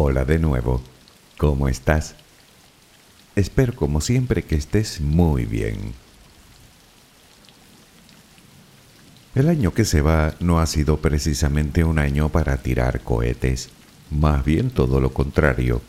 Hola 0.00 0.24
de 0.24 0.38
nuevo. 0.38 0.80
¿Cómo 1.38 1.68
estás? 1.68 2.14
Espero 3.34 3.74
como 3.74 4.00
siempre 4.00 4.44
que 4.44 4.54
estés 4.54 5.00
muy 5.00 5.44
bien. 5.44 5.92
El 9.34 9.48
año 9.48 9.74
que 9.74 9.84
se 9.84 10.00
va 10.00 10.36
no 10.38 10.60
ha 10.60 10.66
sido 10.68 10.98
precisamente 10.98 11.82
un 11.82 11.98
año 11.98 12.28
para 12.28 12.58
tirar 12.58 13.00
cohetes, 13.00 13.70
más 14.08 14.44
bien 14.44 14.70
todo 14.70 15.00
lo 15.00 15.12
contrario. 15.12 15.82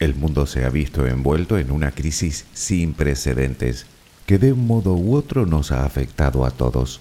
El 0.00 0.16
mundo 0.16 0.46
se 0.46 0.64
ha 0.64 0.68
visto 0.68 1.06
envuelto 1.06 1.58
en 1.58 1.70
una 1.70 1.92
crisis 1.92 2.44
sin 2.54 2.94
precedentes 2.94 3.86
que 4.26 4.38
de 4.38 4.52
un 4.52 4.66
modo 4.66 4.94
u 4.94 5.14
otro 5.14 5.46
nos 5.46 5.70
ha 5.70 5.84
afectado 5.84 6.44
a 6.44 6.50
todos. 6.50 7.00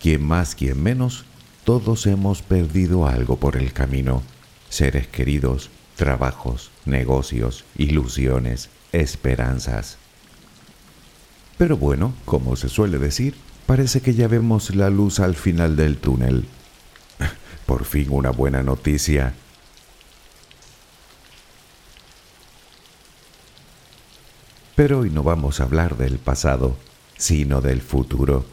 Quien 0.00 0.24
más, 0.24 0.54
quien 0.54 0.82
menos, 0.82 1.26
todos 1.64 2.06
hemos 2.06 2.40
perdido 2.40 3.06
algo 3.06 3.36
por 3.36 3.58
el 3.58 3.74
camino. 3.74 4.22
Seres 4.72 5.06
queridos, 5.06 5.68
trabajos, 5.96 6.70
negocios, 6.86 7.66
ilusiones, 7.76 8.70
esperanzas. 8.92 9.98
Pero 11.58 11.76
bueno, 11.76 12.14
como 12.24 12.56
se 12.56 12.70
suele 12.70 12.98
decir, 12.98 13.34
parece 13.66 14.00
que 14.00 14.14
ya 14.14 14.28
vemos 14.28 14.74
la 14.74 14.88
luz 14.88 15.20
al 15.20 15.36
final 15.36 15.76
del 15.76 15.98
túnel. 15.98 16.46
Por 17.66 17.84
fin 17.84 18.06
una 18.08 18.30
buena 18.30 18.62
noticia. 18.62 19.34
Pero 24.74 25.00
hoy 25.00 25.10
no 25.10 25.22
vamos 25.22 25.60
a 25.60 25.64
hablar 25.64 25.98
del 25.98 26.16
pasado, 26.16 26.78
sino 27.18 27.60
del 27.60 27.82
futuro. 27.82 28.46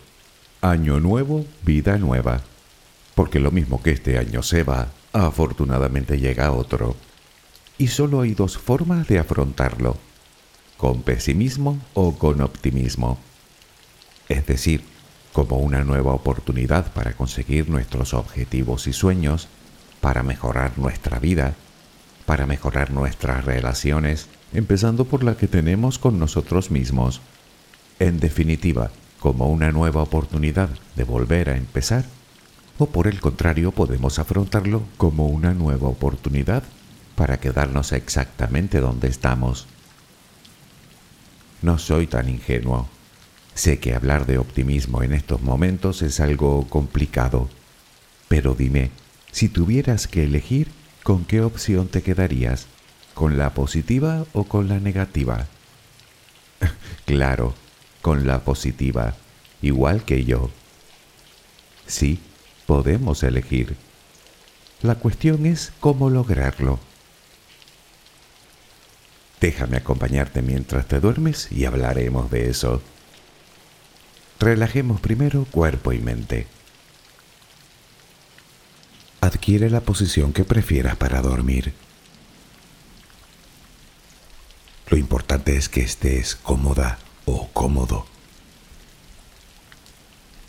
Año 0.59 0.99
nuevo, 0.99 1.45
vida 1.63 1.97
nueva. 1.97 2.41
Porque 3.15 3.39
lo 3.39 3.51
mismo 3.51 3.81
que 3.81 3.91
este 3.91 4.17
año 4.17 4.43
se 4.43 4.63
va, 4.63 4.89
afortunadamente 5.13 6.19
llega 6.19 6.51
otro. 6.51 6.95
Y 7.77 7.87
solo 7.87 8.21
hay 8.21 8.33
dos 8.33 8.57
formas 8.57 9.07
de 9.07 9.19
afrontarlo, 9.19 9.97
con 10.77 11.01
pesimismo 11.01 11.79
o 11.93 12.17
con 12.17 12.41
optimismo. 12.41 13.17
Es 14.27 14.45
decir, 14.45 14.83
como 15.33 15.57
una 15.57 15.83
nueva 15.83 16.13
oportunidad 16.13 16.91
para 16.93 17.13
conseguir 17.13 17.69
nuestros 17.69 18.13
objetivos 18.13 18.87
y 18.87 18.93
sueños, 18.93 19.47
para 20.01 20.23
mejorar 20.23 20.77
nuestra 20.77 21.19
vida, 21.19 21.55
para 22.25 22.45
mejorar 22.45 22.91
nuestras 22.91 23.45
relaciones, 23.45 24.27
empezando 24.53 25.05
por 25.05 25.23
la 25.23 25.37
que 25.37 25.47
tenemos 25.47 25.99
con 25.99 26.19
nosotros 26.19 26.71
mismos. 26.71 27.21
En 27.99 28.19
definitiva, 28.19 28.91
como 29.19 29.49
una 29.49 29.71
nueva 29.71 30.01
oportunidad 30.01 30.69
de 30.95 31.03
volver 31.03 31.49
a 31.49 31.57
empezar, 31.57 32.05
o 32.79 32.87
por 32.87 33.07
el 33.07 33.19
contrario 33.19 33.71
podemos 33.71 34.19
afrontarlo 34.19 34.83
como 34.97 35.27
una 35.27 35.53
nueva 35.53 35.89
oportunidad 35.89 36.63
para 37.15 37.39
quedarnos 37.39 37.91
exactamente 37.91 38.79
donde 38.79 39.09
estamos. 39.09 39.67
No 41.61 41.77
soy 41.77 42.07
tan 42.07 42.29
ingenuo. 42.29 42.87
Sé 43.53 43.79
que 43.79 43.93
hablar 43.93 44.25
de 44.25 44.37
optimismo 44.37 45.03
en 45.03 45.11
estos 45.11 45.41
momentos 45.41 46.01
es 46.01 46.21
algo 46.21 46.65
complicado, 46.69 47.49
pero 48.29 48.55
dime, 48.55 48.91
si 49.33 49.49
tuvieras 49.49 50.07
que 50.07 50.23
elegir, 50.23 50.69
¿con 51.03 51.25
qué 51.25 51.41
opción 51.41 51.89
te 51.89 52.01
quedarías? 52.01 52.67
¿Con 53.13 53.37
la 53.37 53.53
positiva 53.53 54.25
o 54.31 54.45
con 54.45 54.69
la 54.69 54.79
negativa? 54.79 55.47
claro, 57.05 57.53
con 58.01 58.25
la 58.25 58.39
positiva, 58.39 59.15
igual 59.61 60.05
que 60.05 60.23
yo. 60.23 60.49
Sí, 61.85 62.21
podemos 62.69 63.23
elegir. 63.23 63.75
La 64.83 64.93
cuestión 64.93 65.47
es 65.47 65.73
cómo 65.79 66.11
lograrlo. 66.11 66.79
Déjame 69.41 69.77
acompañarte 69.77 70.43
mientras 70.43 70.87
te 70.87 70.99
duermes 70.99 71.51
y 71.51 71.65
hablaremos 71.65 72.29
de 72.29 72.51
eso. 72.51 72.83
Relajemos 74.39 75.01
primero 75.01 75.47
cuerpo 75.49 75.93
y 75.93 75.97
mente. 75.97 76.45
Adquiere 79.19 79.71
la 79.71 79.81
posición 79.81 80.31
que 80.31 80.43
prefieras 80.43 80.95
para 80.95 81.23
dormir. 81.23 81.73
Lo 84.91 84.97
importante 84.99 85.57
es 85.57 85.69
que 85.69 85.81
estés 85.81 86.35
cómoda 86.35 86.99
o 87.25 87.47
cómodo. 87.51 88.05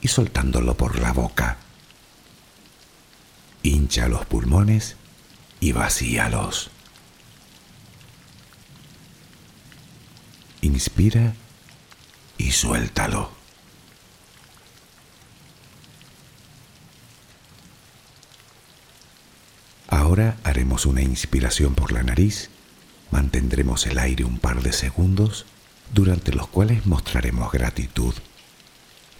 y 0.00 0.08
soltándolo 0.08 0.76
por 0.76 0.98
la 0.98 1.12
boca. 1.12 1.58
Hincha 3.62 4.08
los 4.08 4.26
pulmones 4.26 4.96
y 5.60 5.72
vacíalos. 5.72 6.70
Inspira 10.60 11.34
y 12.36 12.52
suéltalo. 12.52 13.30
Ahora 19.88 20.36
haremos 20.44 20.86
una 20.86 21.02
inspiración 21.02 21.74
por 21.74 21.92
la 21.92 22.02
nariz 22.02 22.50
Mantendremos 23.10 23.86
el 23.86 23.98
aire 23.98 24.24
un 24.24 24.38
par 24.38 24.62
de 24.62 24.72
segundos 24.72 25.46
durante 25.92 26.32
los 26.32 26.48
cuales 26.48 26.84
mostraremos 26.86 27.50
gratitud 27.50 28.14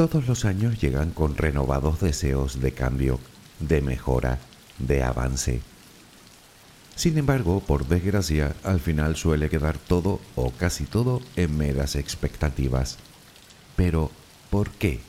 Todos 0.00 0.26
los 0.26 0.46
años 0.46 0.80
llegan 0.80 1.10
con 1.10 1.36
renovados 1.36 2.00
deseos 2.00 2.58
de 2.62 2.72
cambio, 2.72 3.20
de 3.58 3.82
mejora, 3.82 4.38
de 4.78 5.02
avance. 5.02 5.60
Sin 6.96 7.18
embargo, 7.18 7.60
por 7.60 7.86
desgracia, 7.86 8.56
al 8.64 8.80
final 8.80 9.16
suele 9.16 9.50
quedar 9.50 9.76
todo 9.76 10.18
o 10.36 10.52
casi 10.52 10.86
todo 10.86 11.20
en 11.36 11.54
meras 11.54 11.96
expectativas. 11.96 12.96
Pero, 13.76 14.10
¿por 14.48 14.70
qué? 14.70 15.00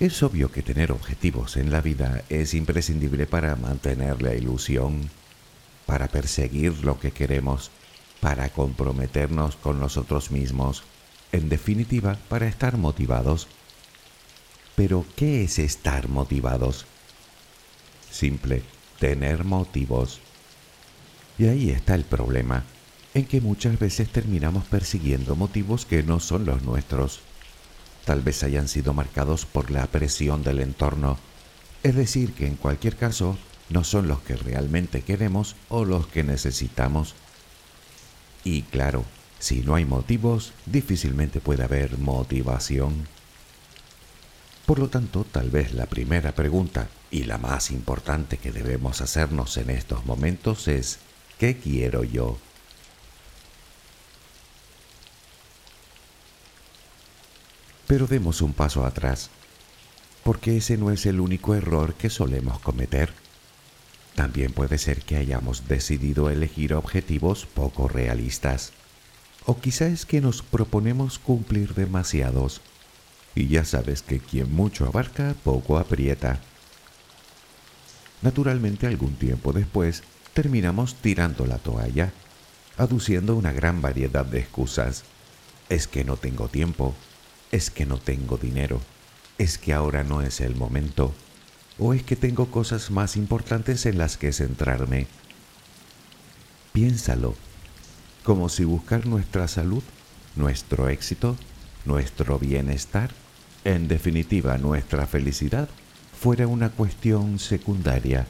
Es 0.00 0.24
obvio 0.24 0.50
que 0.50 0.62
tener 0.62 0.90
objetivos 0.90 1.56
en 1.56 1.70
la 1.70 1.80
vida 1.80 2.24
es 2.30 2.52
imprescindible 2.52 3.28
para 3.28 3.54
mantener 3.54 4.22
la 4.22 4.34
ilusión, 4.34 5.08
para 5.86 6.08
perseguir 6.08 6.82
lo 6.82 6.98
que 6.98 7.12
queremos, 7.12 7.70
para 8.18 8.48
comprometernos 8.48 9.54
con 9.54 9.78
nosotros 9.78 10.32
mismos, 10.32 10.82
en 11.32 11.48
definitiva, 11.48 12.18
para 12.28 12.46
estar 12.46 12.76
motivados. 12.76 13.48
Pero, 14.74 15.04
¿qué 15.16 15.44
es 15.44 15.58
estar 15.58 16.08
motivados? 16.08 16.86
Simple, 18.10 18.62
tener 18.98 19.44
motivos. 19.44 20.20
Y 21.38 21.46
ahí 21.46 21.70
está 21.70 21.94
el 21.94 22.04
problema, 22.04 22.64
en 23.14 23.26
que 23.26 23.40
muchas 23.40 23.78
veces 23.78 24.10
terminamos 24.10 24.64
persiguiendo 24.64 25.36
motivos 25.36 25.86
que 25.86 26.02
no 26.02 26.20
son 26.20 26.44
los 26.44 26.62
nuestros. 26.62 27.20
Tal 28.04 28.22
vez 28.22 28.42
hayan 28.42 28.68
sido 28.68 28.94
marcados 28.94 29.46
por 29.46 29.70
la 29.70 29.86
presión 29.86 30.42
del 30.42 30.60
entorno, 30.60 31.18
es 31.82 31.94
decir, 31.94 32.32
que 32.32 32.46
en 32.46 32.56
cualquier 32.56 32.96
caso 32.96 33.36
no 33.68 33.84
son 33.84 34.08
los 34.08 34.20
que 34.20 34.36
realmente 34.36 35.02
queremos 35.02 35.56
o 35.68 35.84
los 35.84 36.06
que 36.06 36.22
necesitamos. 36.22 37.14
Y 38.44 38.62
claro, 38.62 39.04
si 39.38 39.60
no 39.60 39.74
hay 39.74 39.84
motivos, 39.84 40.52
difícilmente 40.64 41.40
puede 41.40 41.64
haber 41.64 41.98
motivación. 41.98 43.06
Por 44.64 44.78
lo 44.78 44.88
tanto, 44.88 45.24
tal 45.30 45.50
vez 45.50 45.72
la 45.72 45.86
primera 45.86 46.32
pregunta 46.32 46.88
y 47.10 47.24
la 47.24 47.38
más 47.38 47.70
importante 47.70 48.38
que 48.38 48.50
debemos 48.50 49.00
hacernos 49.00 49.56
en 49.58 49.70
estos 49.70 50.04
momentos 50.06 50.66
es, 50.66 50.98
¿qué 51.38 51.56
quiero 51.56 52.02
yo? 52.02 52.38
Pero 57.86 58.08
demos 58.08 58.42
un 58.42 58.52
paso 58.52 58.84
atrás, 58.84 59.30
porque 60.24 60.56
ese 60.56 60.76
no 60.76 60.90
es 60.90 61.06
el 61.06 61.20
único 61.20 61.54
error 61.54 61.94
que 61.94 62.10
solemos 62.10 62.58
cometer. 62.58 63.12
También 64.16 64.52
puede 64.52 64.78
ser 64.78 65.02
que 65.02 65.16
hayamos 65.16 65.68
decidido 65.68 66.30
elegir 66.30 66.74
objetivos 66.74 67.46
poco 67.46 67.86
realistas, 67.86 68.72
o 69.46 69.58
quizá 69.60 69.86
es 69.86 70.04
que 70.04 70.20
nos 70.20 70.42
proponemos 70.42 71.18
cumplir 71.18 71.74
demasiados 71.74 72.60
y 73.34 73.48
ya 73.48 73.64
sabes 73.64 74.02
que 74.02 74.18
quien 74.18 74.52
mucho 74.52 74.86
abarca, 74.86 75.34
poco 75.44 75.78
aprieta. 75.78 76.40
Naturalmente 78.22 78.86
algún 78.86 79.14
tiempo 79.14 79.52
después 79.52 80.02
terminamos 80.32 80.96
tirando 80.96 81.46
la 81.46 81.58
toalla, 81.58 82.12
aduciendo 82.76 83.36
una 83.36 83.52
gran 83.52 83.82
variedad 83.82 84.24
de 84.24 84.40
excusas. 84.40 85.04
Es 85.68 85.86
que 85.86 86.02
no 86.02 86.16
tengo 86.16 86.48
tiempo, 86.48 86.94
es 87.52 87.70
que 87.70 87.86
no 87.86 87.98
tengo 87.98 88.38
dinero, 88.38 88.80
es 89.38 89.58
que 89.58 89.74
ahora 89.74 90.02
no 90.02 90.22
es 90.22 90.40
el 90.40 90.56
momento, 90.56 91.14
o 91.78 91.92
es 91.92 92.02
que 92.02 92.16
tengo 92.16 92.50
cosas 92.50 92.90
más 92.90 93.16
importantes 93.16 93.84
en 93.84 93.98
las 93.98 94.16
que 94.16 94.32
centrarme. 94.32 95.06
Piénsalo, 96.72 97.34
como 98.26 98.48
si 98.48 98.64
buscar 98.64 99.06
nuestra 99.06 99.46
salud, 99.46 99.84
nuestro 100.34 100.88
éxito, 100.88 101.36
nuestro 101.84 102.40
bienestar 102.40 103.12
en 103.62 103.86
definitiva 103.86 104.58
nuestra 104.58 105.06
felicidad, 105.06 105.68
fuera 106.12 106.48
una 106.48 106.70
cuestión 106.70 107.38
secundaria. 107.38 108.26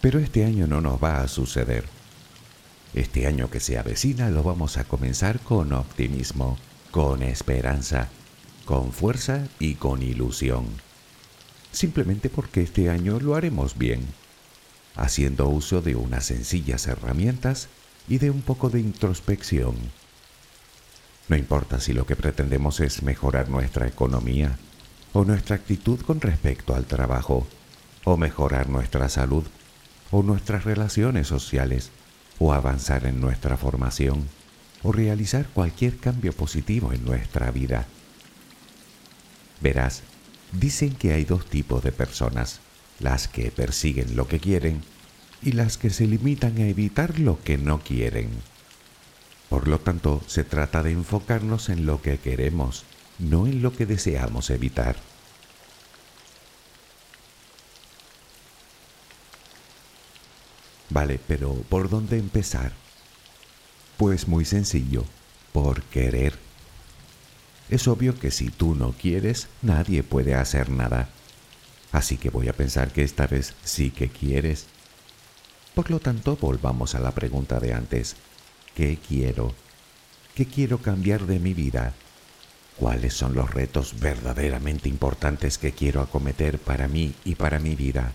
Pero 0.00 0.18
este 0.18 0.46
año 0.46 0.66
no 0.66 0.80
nos 0.80 1.02
va 1.02 1.20
a 1.20 1.28
suceder. 1.28 1.84
Este 2.94 3.26
año 3.26 3.50
que 3.50 3.60
se 3.60 3.76
avecina 3.76 4.30
lo 4.30 4.42
vamos 4.42 4.78
a 4.78 4.84
comenzar 4.84 5.40
con 5.40 5.74
optimismo, 5.74 6.56
con 6.90 7.22
esperanza, 7.22 8.08
con 8.64 8.92
fuerza 8.92 9.46
y 9.58 9.74
con 9.74 10.02
ilusión. 10.02 10.64
Simplemente 11.70 12.30
porque 12.30 12.62
este 12.62 12.88
año 12.88 13.20
lo 13.20 13.34
haremos 13.34 13.76
bien, 13.76 14.06
haciendo 14.96 15.48
uso 15.48 15.82
de 15.82 15.96
unas 15.96 16.26
sencillas 16.26 16.86
herramientas 16.86 17.68
y 18.08 18.18
de 18.18 18.30
un 18.30 18.42
poco 18.42 18.70
de 18.70 18.80
introspección. 18.80 19.76
No 21.28 21.36
importa 21.36 21.80
si 21.80 21.92
lo 21.92 22.06
que 22.06 22.16
pretendemos 22.16 22.80
es 22.80 23.02
mejorar 23.02 23.48
nuestra 23.48 23.86
economía, 23.86 24.58
o 25.12 25.24
nuestra 25.24 25.56
actitud 25.56 26.00
con 26.00 26.20
respecto 26.20 26.74
al 26.74 26.86
trabajo, 26.86 27.46
o 28.04 28.16
mejorar 28.16 28.68
nuestra 28.68 29.08
salud, 29.08 29.44
o 30.10 30.22
nuestras 30.22 30.64
relaciones 30.64 31.28
sociales, 31.28 31.90
o 32.38 32.52
avanzar 32.52 33.06
en 33.06 33.20
nuestra 33.20 33.56
formación, 33.56 34.28
o 34.82 34.92
realizar 34.92 35.46
cualquier 35.48 35.96
cambio 35.96 36.32
positivo 36.32 36.92
en 36.92 37.04
nuestra 37.04 37.50
vida. 37.50 37.86
Verás, 39.60 40.02
dicen 40.52 40.94
que 40.94 41.12
hay 41.12 41.24
dos 41.24 41.46
tipos 41.46 41.82
de 41.82 41.92
personas, 41.92 42.60
las 43.00 43.28
que 43.28 43.50
persiguen 43.50 44.16
lo 44.16 44.28
que 44.28 44.40
quieren 44.40 44.82
y 45.42 45.52
las 45.52 45.76
que 45.76 45.90
se 45.90 46.06
limitan 46.06 46.56
a 46.58 46.68
evitar 46.68 47.18
lo 47.18 47.40
que 47.42 47.58
no 47.58 47.80
quieren. 47.80 48.30
Por 49.48 49.68
lo 49.68 49.78
tanto, 49.78 50.22
se 50.26 50.44
trata 50.44 50.82
de 50.82 50.92
enfocarnos 50.92 51.68
en 51.68 51.86
lo 51.86 52.00
que 52.02 52.18
queremos, 52.18 52.84
no 53.18 53.46
en 53.46 53.62
lo 53.62 53.72
que 53.76 53.86
deseamos 53.86 54.50
evitar. 54.50 54.96
Vale, 60.90 61.20
pero 61.26 61.54
¿por 61.68 61.90
dónde 61.90 62.18
empezar? 62.18 62.72
Pues 63.96 64.28
muy 64.28 64.44
sencillo, 64.44 65.04
por 65.52 65.82
querer. 65.82 66.38
Es 67.68 67.88
obvio 67.88 68.18
que 68.18 68.30
si 68.30 68.50
tú 68.50 68.74
no 68.74 68.92
quieres, 68.92 69.48
nadie 69.62 70.02
puede 70.02 70.34
hacer 70.34 70.70
nada. 70.70 71.08
Así 71.94 72.16
que 72.16 72.28
voy 72.28 72.48
a 72.48 72.52
pensar 72.52 72.90
que 72.90 73.04
esta 73.04 73.28
vez 73.28 73.54
sí 73.62 73.92
que 73.92 74.08
quieres. 74.08 74.66
Por 75.76 75.92
lo 75.92 76.00
tanto, 76.00 76.36
volvamos 76.36 76.96
a 76.96 76.98
la 76.98 77.12
pregunta 77.12 77.60
de 77.60 77.72
antes. 77.72 78.16
¿Qué 78.74 78.98
quiero? 78.98 79.54
¿Qué 80.34 80.44
quiero 80.44 80.78
cambiar 80.78 81.26
de 81.26 81.38
mi 81.38 81.54
vida? 81.54 81.94
¿Cuáles 82.78 83.14
son 83.14 83.36
los 83.36 83.48
retos 83.48 84.00
verdaderamente 84.00 84.88
importantes 84.88 85.56
que 85.56 85.70
quiero 85.70 86.00
acometer 86.00 86.58
para 86.58 86.88
mí 86.88 87.14
y 87.24 87.36
para 87.36 87.60
mi 87.60 87.76
vida? 87.76 88.10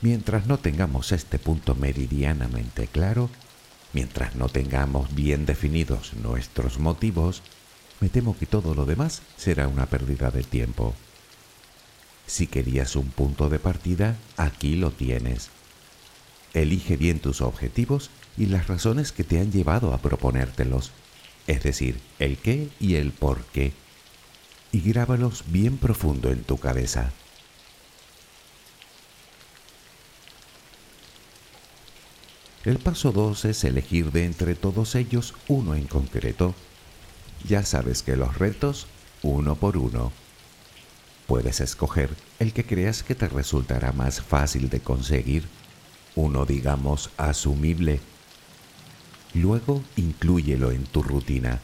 Mientras 0.00 0.46
no 0.46 0.58
tengamos 0.58 1.10
este 1.10 1.40
punto 1.40 1.74
meridianamente 1.74 2.86
claro, 2.86 3.30
mientras 3.92 4.36
no 4.36 4.48
tengamos 4.48 5.12
bien 5.12 5.44
definidos 5.44 6.14
nuestros 6.14 6.78
motivos, 6.78 7.42
me 7.98 8.08
temo 8.08 8.38
que 8.38 8.46
todo 8.46 8.76
lo 8.76 8.86
demás 8.86 9.22
será 9.36 9.66
una 9.66 9.86
pérdida 9.86 10.30
de 10.30 10.44
tiempo. 10.44 10.94
Si 12.28 12.46
querías 12.46 12.94
un 12.94 13.08
punto 13.08 13.48
de 13.48 13.58
partida, 13.58 14.16
aquí 14.36 14.76
lo 14.76 14.90
tienes. 14.90 15.48
Elige 16.52 16.98
bien 16.98 17.20
tus 17.20 17.40
objetivos 17.40 18.10
y 18.36 18.46
las 18.46 18.68
razones 18.68 19.12
que 19.12 19.24
te 19.24 19.40
han 19.40 19.50
llevado 19.50 19.94
a 19.94 19.98
proponértelos, 19.98 20.92
es 21.46 21.62
decir, 21.62 21.98
el 22.18 22.36
qué 22.36 22.68
y 22.78 22.96
el 22.96 23.12
por 23.12 23.44
qué, 23.46 23.72
y 24.72 24.80
grábalos 24.82 25.44
bien 25.46 25.78
profundo 25.78 26.30
en 26.30 26.42
tu 26.42 26.58
cabeza. 26.58 27.12
El 32.66 32.78
paso 32.78 33.10
2 33.10 33.46
es 33.46 33.64
elegir 33.64 34.12
de 34.12 34.26
entre 34.26 34.54
todos 34.54 34.94
ellos 34.96 35.32
uno 35.48 35.74
en 35.74 35.86
concreto. 35.86 36.54
Ya 37.48 37.64
sabes 37.64 38.02
que 38.02 38.16
los 38.16 38.36
retos, 38.36 38.86
uno 39.22 39.54
por 39.54 39.78
uno. 39.78 40.12
Puedes 41.28 41.60
escoger 41.60 42.10
el 42.40 42.52
que 42.52 42.64
creas 42.64 43.04
que 43.04 43.14
te 43.14 43.28
resultará 43.28 43.92
más 43.92 44.20
fácil 44.20 44.68
de 44.68 44.80
conseguir, 44.80 45.46
uno 46.16 46.44
digamos 46.44 47.10
asumible. 47.16 48.00
Luego 49.34 49.84
inclúyelo 49.94 50.72
en 50.72 50.82
tu 50.82 51.04
rutina. 51.04 51.60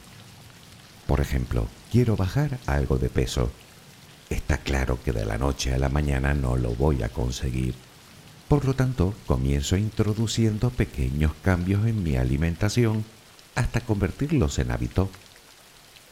Por 1.05 1.19
ejemplo, 1.19 1.67
quiero 1.91 2.15
bajar 2.15 2.59
algo 2.65 2.97
de 2.97 3.09
peso. 3.09 3.51
Está 4.29 4.59
claro 4.59 4.97
que 5.03 5.11
de 5.11 5.25
la 5.25 5.37
noche 5.37 5.73
a 5.73 5.77
la 5.77 5.89
mañana 5.89 6.33
no 6.33 6.55
lo 6.55 6.73
voy 6.75 7.03
a 7.03 7.09
conseguir 7.09 7.75
por 8.47 8.63
lo 8.65 8.75
tanto, 8.75 9.15
comienzo 9.25 9.75
introduciendo 9.75 10.69
pequeños 10.69 11.31
cambios 11.41 11.87
en 11.87 12.03
mi 12.03 12.15
alimentación 12.15 13.03
hasta 13.55 13.81
convertirlos 13.81 14.59
en 14.59 14.69
hábito. 14.69 15.09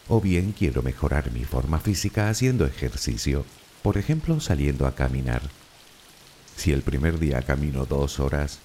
O 0.07 0.19
bien 0.19 0.51
quiero 0.51 0.81
mejorar 0.81 1.31
mi 1.31 1.45
forma 1.45 1.79
física 1.79 2.29
haciendo 2.29 2.65
ejercicio, 2.65 3.45
por 3.81 3.97
ejemplo 3.97 4.39
saliendo 4.39 4.85
a 4.85 4.95
caminar. 4.95 5.41
Si 6.55 6.71
el 6.71 6.81
primer 6.81 7.19
día 7.19 7.41
camino 7.41 7.85
dos 7.85 8.19
horas, 8.19 8.59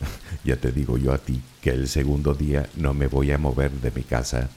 ya 0.44 0.56
te 0.56 0.72
digo 0.72 0.98
yo 0.98 1.12
a 1.12 1.18
ti 1.18 1.42
que 1.60 1.70
el 1.70 1.88
segundo 1.88 2.34
día 2.34 2.68
no 2.76 2.94
me 2.94 3.06
voy 3.06 3.30
a 3.32 3.38
mover 3.38 3.70
de 3.70 3.90
mi 3.92 4.02
casa. 4.02 4.48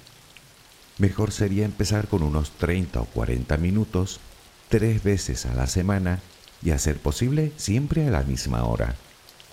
Mejor 0.97 1.31
sería 1.31 1.65
empezar 1.65 2.07
con 2.07 2.23
unos 2.23 2.51
30 2.51 3.01
o 3.01 3.05
40 3.05 3.57
minutos, 3.57 4.19
tres 4.69 5.03
veces 5.03 5.45
a 5.45 5.53
la 5.53 5.67
semana 5.67 6.19
y 6.61 6.71
a 6.71 6.79
ser 6.79 6.97
posible 6.97 7.51
siempre 7.57 8.07
a 8.07 8.11
la 8.11 8.23
misma 8.23 8.63
hora, 8.63 8.95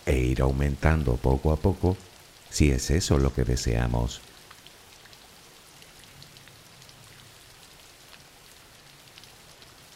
e 0.07 0.19
ir 0.19 0.43
aumentando 0.43 1.17
poco 1.17 1.53
a 1.53 1.57
poco 1.57 1.97
si 2.51 2.71
es 2.71 2.91
eso 2.91 3.19
lo 3.19 3.33
que 3.33 3.45
deseamos. 3.45 4.21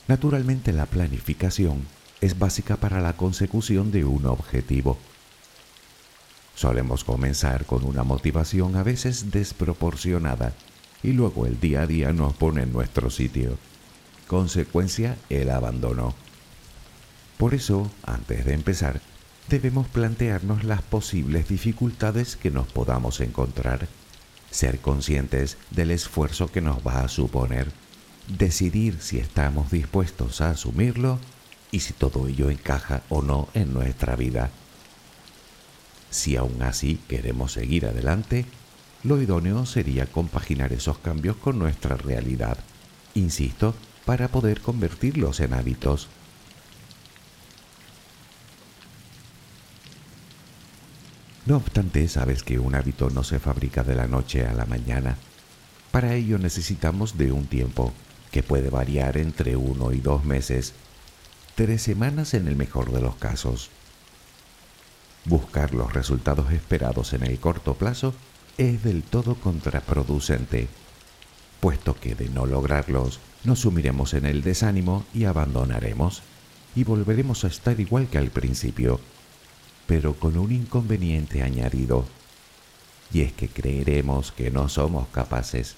Naturalmente 0.06 0.72
la 0.72 0.86
planificación 0.86 1.86
es 2.20 2.38
básica 2.38 2.76
para 2.76 3.00
la 3.00 3.14
consecución 3.14 3.90
de 3.90 4.04
un 4.04 4.26
objetivo. 4.26 4.98
Solemos 6.54 7.04
comenzar 7.04 7.64
con 7.64 7.84
una 7.84 8.04
motivación 8.04 8.76
a 8.76 8.82
veces 8.82 9.30
desproporcionada 9.30 10.52
y 11.02 11.12
luego 11.12 11.46
el 11.46 11.58
día 11.58 11.82
a 11.82 11.86
día 11.86 12.12
nos 12.12 12.34
pone 12.34 12.62
en 12.62 12.72
nuestro 12.72 13.10
sitio. 13.10 13.58
Consecuencia, 14.28 15.16
el 15.28 15.50
abandono. 15.50 16.14
Por 17.38 17.54
eso, 17.54 17.90
antes 18.04 18.44
de 18.44 18.54
empezar, 18.54 19.00
debemos 19.48 19.88
plantearnos 19.88 20.64
las 20.64 20.82
posibles 20.82 21.48
dificultades 21.48 22.36
que 22.36 22.50
nos 22.50 22.66
podamos 22.66 23.20
encontrar, 23.20 23.88
ser 24.50 24.80
conscientes 24.80 25.56
del 25.70 25.90
esfuerzo 25.90 26.50
que 26.50 26.60
nos 26.60 26.86
va 26.86 27.00
a 27.00 27.08
suponer, 27.08 27.70
decidir 28.28 28.98
si 29.00 29.18
estamos 29.18 29.70
dispuestos 29.70 30.40
a 30.40 30.50
asumirlo 30.50 31.18
y 31.70 31.80
si 31.80 31.92
todo 31.92 32.26
ello 32.28 32.50
encaja 32.50 33.02
o 33.08 33.22
no 33.22 33.48
en 33.54 33.74
nuestra 33.74 34.16
vida. 34.16 34.50
Si 36.10 36.36
aún 36.36 36.62
así 36.62 37.00
queremos 37.08 37.52
seguir 37.52 37.86
adelante, 37.86 38.46
lo 39.02 39.20
idóneo 39.20 39.66
sería 39.66 40.06
compaginar 40.06 40.72
esos 40.72 40.98
cambios 40.98 41.36
con 41.36 41.58
nuestra 41.58 41.96
realidad, 41.96 42.56
insisto, 43.14 43.74
para 44.04 44.28
poder 44.28 44.60
convertirlos 44.60 45.40
en 45.40 45.54
hábitos. 45.54 46.08
No 51.46 51.56
obstante, 51.56 52.06
sabes 52.08 52.42
que 52.42 52.58
un 52.58 52.74
hábito 52.74 53.10
no 53.10 53.22
se 53.22 53.38
fabrica 53.38 53.82
de 53.82 53.94
la 53.94 54.06
noche 54.06 54.46
a 54.46 54.54
la 54.54 54.64
mañana. 54.64 55.18
Para 55.90 56.14
ello 56.14 56.38
necesitamos 56.38 57.18
de 57.18 57.32
un 57.32 57.46
tiempo 57.46 57.92
que 58.34 58.42
puede 58.42 58.68
variar 58.68 59.16
entre 59.16 59.54
uno 59.54 59.92
y 59.92 60.00
dos 60.00 60.24
meses, 60.24 60.72
tres 61.54 61.82
semanas 61.82 62.34
en 62.34 62.48
el 62.48 62.56
mejor 62.56 62.90
de 62.90 63.00
los 63.00 63.14
casos. 63.14 63.70
Buscar 65.24 65.72
los 65.72 65.92
resultados 65.92 66.50
esperados 66.50 67.12
en 67.12 67.22
el 67.22 67.38
corto 67.38 67.74
plazo 67.74 68.12
es 68.58 68.82
del 68.82 69.04
todo 69.04 69.36
contraproducente, 69.36 70.66
puesto 71.60 71.94
que 71.94 72.16
de 72.16 72.28
no 72.28 72.44
lograrlos 72.44 73.20
nos 73.44 73.60
sumiremos 73.60 74.14
en 74.14 74.26
el 74.26 74.42
desánimo 74.42 75.04
y 75.14 75.26
abandonaremos, 75.26 76.22
y 76.74 76.82
volveremos 76.82 77.44
a 77.44 77.46
estar 77.46 77.78
igual 77.78 78.08
que 78.08 78.18
al 78.18 78.32
principio 78.32 78.98
pero 79.86 80.14
con 80.14 80.36
un 80.38 80.50
inconveniente 80.50 81.44
añadido, 81.44 82.04
y 83.12 83.20
es 83.20 83.32
que 83.32 83.46
creeremos 83.46 84.32
que 84.32 84.50
no 84.50 84.68
somos 84.68 85.06
capaces, 85.12 85.76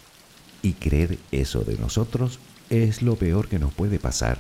y 0.62 0.74
creer 0.74 1.18
eso 1.32 1.60
de 1.60 1.76
nosotros 1.76 2.38
es 2.70 3.02
lo 3.02 3.16
peor 3.16 3.48
que 3.48 3.58
nos 3.58 3.72
puede 3.72 3.98
pasar, 3.98 4.38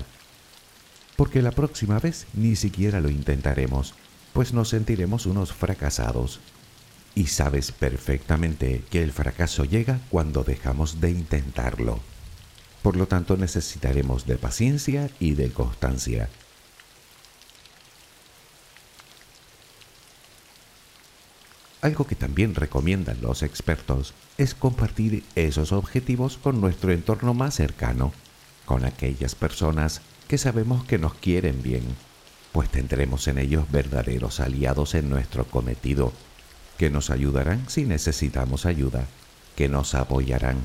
porque 1.16 1.42
la 1.42 1.50
próxima 1.50 1.98
vez 1.98 2.26
ni 2.34 2.56
siquiera 2.56 3.00
lo 3.00 3.08
intentaremos, 3.08 3.94
pues 4.32 4.52
nos 4.52 4.68
sentiremos 4.68 5.26
unos 5.26 5.52
fracasados. 5.52 6.40
Y 7.14 7.28
sabes 7.28 7.72
perfectamente 7.72 8.84
que 8.90 9.02
el 9.02 9.10
fracaso 9.10 9.64
llega 9.64 10.00
cuando 10.10 10.44
dejamos 10.44 11.00
de 11.00 11.10
intentarlo. 11.10 12.00
Por 12.82 12.96
lo 12.96 13.06
tanto 13.06 13.38
necesitaremos 13.38 14.26
de 14.26 14.36
paciencia 14.36 15.08
y 15.18 15.32
de 15.32 15.50
constancia. 15.50 16.28
Algo 21.82 22.06
que 22.06 22.14
también 22.14 22.54
recomiendan 22.54 23.20
los 23.20 23.42
expertos 23.42 24.14
es 24.38 24.54
compartir 24.54 25.24
esos 25.34 25.72
objetivos 25.72 26.38
con 26.38 26.60
nuestro 26.60 26.92
entorno 26.92 27.34
más 27.34 27.54
cercano, 27.54 28.12
con 28.64 28.84
aquellas 28.84 29.34
personas 29.34 30.00
que 30.26 30.38
sabemos 30.38 30.84
que 30.84 30.98
nos 30.98 31.14
quieren 31.14 31.62
bien, 31.62 31.84
pues 32.52 32.70
tendremos 32.70 33.28
en 33.28 33.38
ellos 33.38 33.70
verdaderos 33.70 34.40
aliados 34.40 34.94
en 34.94 35.08
nuestro 35.10 35.44
cometido, 35.44 36.12
que 36.78 36.90
nos 36.90 37.10
ayudarán 37.10 37.68
si 37.68 37.84
necesitamos 37.84 38.66
ayuda, 38.66 39.06
que 39.54 39.68
nos 39.68 39.94
apoyarán 39.94 40.64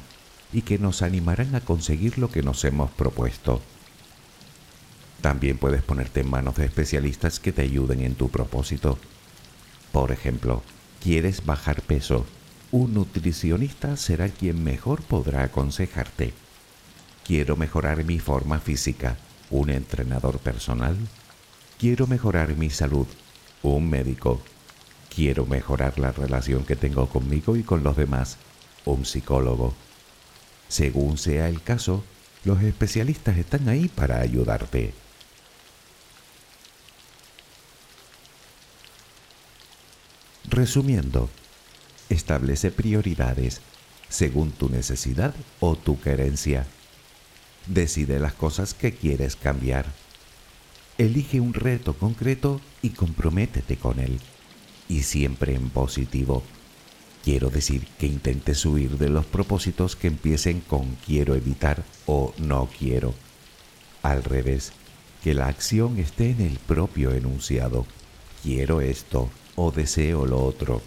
y 0.53 0.63
que 0.63 0.79
nos 0.79 1.01
animarán 1.01 1.55
a 1.55 1.61
conseguir 1.61 2.17
lo 2.17 2.31
que 2.31 2.43
nos 2.43 2.63
hemos 2.65 2.91
propuesto. 2.91 3.61
También 5.21 5.57
puedes 5.57 5.83
ponerte 5.83 6.21
en 6.21 6.29
manos 6.29 6.55
de 6.55 6.65
especialistas 6.65 7.39
que 7.39 7.51
te 7.51 7.61
ayuden 7.61 8.01
en 8.01 8.15
tu 8.15 8.29
propósito. 8.29 8.97
Por 9.91 10.11
ejemplo, 10.11 10.63
¿Quieres 11.01 11.43
bajar 11.47 11.81
peso? 11.81 12.27
Un 12.71 12.93
nutricionista 12.93 13.97
será 13.97 14.29
quien 14.29 14.63
mejor 14.63 15.01
podrá 15.01 15.41
aconsejarte. 15.43 16.31
Quiero 17.25 17.55
mejorar 17.55 18.03
mi 18.03 18.19
forma 18.19 18.59
física, 18.59 19.17
un 19.49 19.71
entrenador 19.71 20.37
personal. 20.37 20.95
Quiero 21.79 22.05
mejorar 22.05 22.55
mi 22.55 22.69
salud, 22.69 23.07
un 23.63 23.89
médico. 23.89 24.41
Quiero 25.13 25.47
mejorar 25.47 25.97
la 25.97 26.11
relación 26.11 26.65
que 26.65 26.75
tengo 26.75 27.09
conmigo 27.09 27.55
y 27.57 27.63
con 27.63 27.83
los 27.83 27.97
demás, 27.97 28.37
un 28.85 29.03
psicólogo. 29.03 29.73
Según 30.67 31.17
sea 31.17 31.49
el 31.49 31.63
caso, 31.63 32.03
los 32.43 32.61
especialistas 32.61 33.37
están 33.37 33.69
ahí 33.69 33.87
para 33.87 34.19
ayudarte. 34.19 34.93
Resumiendo, 40.51 41.29
establece 42.09 42.71
prioridades 42.71 43.61
según 44.09 44.51
tu 44.51 44.67
necesidad 44.67 45.33
o 45.61 45.77
tu 45.77 46.01
querencia. 46.01 46.67
Decide 47.67 48.19
las 48.19 48.33
cosas 48.33 48.73
que 48.73 48.93
quieres 48.93 49.37
cambiar. 49.37 49.85
Elige 50.97 51.39
un 51.39 51.53
reto 51.53 51.93
concreto 51.93 52.59
y 52.81 52.89
comprométete 52.89 53.77
con 53.77 53.99
él. 53.99 54.19
Y 54.89 55.03
siempre 55.03 55.55
en 55.55 55.69
positivo. 55.69 56.43
Quiero 57.23 57.49
decir 57.49 57.87
que 57.97 58.07
intentes 58.07 58.65
huir 58.65 58.97
de 58.97 59.07
los 59.07 59.25
propósitos 59.25 59.95
que 59.95 60.07
empiecen 60.07 60.59
con 60.59 60.97
quiero 61.05 61.33
evitar 61.33 61.85
o 62.05 62.33
no 62.37 62.67
quiero. 62.77 63.13
Al 64.01 64.25
revés, 64.25 64.73
que 65.23 65.33
la 65.33 65.47
acción 65.47 65.97
esté 65.97 66.31
en 66.31 66.41
el 66.41 66.59
propio 66.59 67.11
enunciado. 67.11 67.85
Quiero 68.43 68.81
esto 68.81 69.29
o 69.55 69.71
deseo 69.71 70.25
lo 70.25 70.43
otro. 70.43 70.81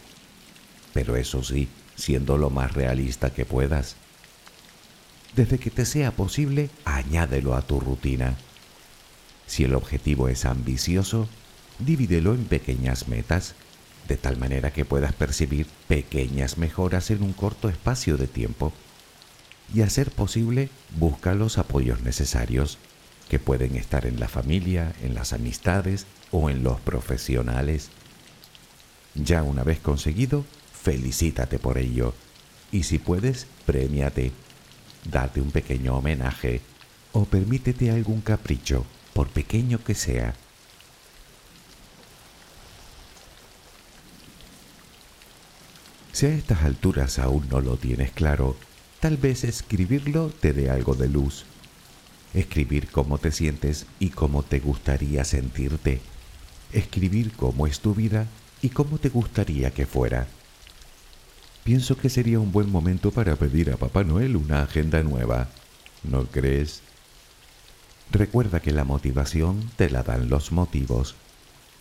Pero 0.92 1.16
eso 1.16 1.42
sí, 1.42 1.68
siendo 1.96 2.38
lo 2.38 2.50
más 2.50 2.72
realista 2.72 3.30
que 3.30 3.44
puedas. 3.44 3.96
Desde 5.34 5.58
que 5.58 5.70
te 5.70 5.84
sea 5.84 6.12
posible, 6.12 6.70
añádelo 6.84 7.54
a 7.54 7.62
tu 7.62 7.80
rutina. 7.80 8.36
Si 9.46 9.64
el 9.64 9.74
objetivo 9.74 10.28
es 10.28 10.44
ambicioso, 10.44 11.28
divídelo 11.78 12.34
en 12.34 12.44
pequeñas 12.44 13.08
metas, 13.08 13.54
de 14.08 14.16
tal 14.16 14.36
manera 14.36 14.72
que 14.72 14.84
puedas 14.84 15.12
percibir 15.12 15.66
pequeñas 15.88 16.58
mejoras 16.58 17.10
en 17.10 17.22
un 17.22 17.32
corto 17.32 17.68
espacio 17.68 18.16
de 18.16 18.26
tiempo. 18.26 18.72
Y 19.72 19.80
a 19.80 19.90
ser 19.90 20.10
posible, 20.10 20.68
busca 20.98 21.34
los 21.34 21.58
apoyos 21.58 22.02
necesarios, 22.02 22.78
que 23.28 23.38
pueden 23.38 23.76
estar 23.76 24.06
en 24.06 24.20
la 24.20 24.28
familia, 24.28 24.92
en 25.02 25.14
las 25.14 25.32
amistades 25.32 26.06
o 26.30 26.50
en 26.50 26.62
los 26.62 26.80
profesionales. 26.80 27.88
Ya 29.14 29.42
una 29.42 29.62
vez 29.62 29.78
conseguido, 29.78 30.44
felicítate 30.72 31.58
por 31.58 31.78
ello. 31.78 32.14
Y 32.72 32.82
si 32.82 32.98
puedes, 32.98 33.46
premiate. 33.64 34.32
Date 35.04 35.40
un 35.40 35.50
pequeño 35.50 35.96
homenaje 35.96 36.60
o 37.12 37.24
permítete 37.24 37.90
algún 37.90 38.20
capricho, 38.20 38.84
por 39.12 39.28
pequeño 39.28 39.82
que 39.84 39.94
sea. 39.94 40.34
Si 46.12 46.26
a 46.26 46.30
estas 46.30 46.62
alturas 46.62 47.18
aún 47.18 47.48
no 47.48 47.60
lo 47.60 47.76
tienes 47.76 48.10
claro, 48.10 48.56
tal 48.98 49.16
vez 49.16 49.44
escribirlo 49.44 50.30
te 50.30 50.52
dé 50.52 50.70
algo 50.70 50.94
de 50.94 51.08
luz. 51.08 51.44
Escribir 52.34 52.88
cómo 52.90 53.18
te 53.18 53.30
sientes 53.30 53.86
y 54.00 54.10
cómo 54.10 54.42
te 54.42 54.58
gustaría 54.58 55.24
sentirte. 55.24 56.00
Escribir 56.72 57.32
cómo 57.32 57.68
es 57.68 57.78
tu 57.78 57.94
vida 57.94 58.26
y 58.64 58.70
cómo 58.70 58.98
te 58.98 59.10
gustaría 59.10 59.70
que 59.70 59.86
fuera 59.86 60.26
pienso 61.64 61.96
que 61.96 62.10
sería 62.10 62.38
un 62.38 62.52
buen 62.52 62.70
momento 62.70 63.10
para 63.10 63.36
pedir 63.36 63.70
a 63.70 63.78
Papá 63.78 64.04
Noel 64.04 64.36
una 64.36 64.62
agenda 64.62 65.02
nueva. 65.02 65.48
¿No 66.02 66.26
crees? 66.26 66.82
Recuerda 68.12 68.60
que 68.60 68.70
la 68.70 68.84
motivación 68.84 69.70
te 69.76 69.88
la 69.88 70.02
dan 70.02 70.28
los 70.28 70.52
motivos, 70.52 71.14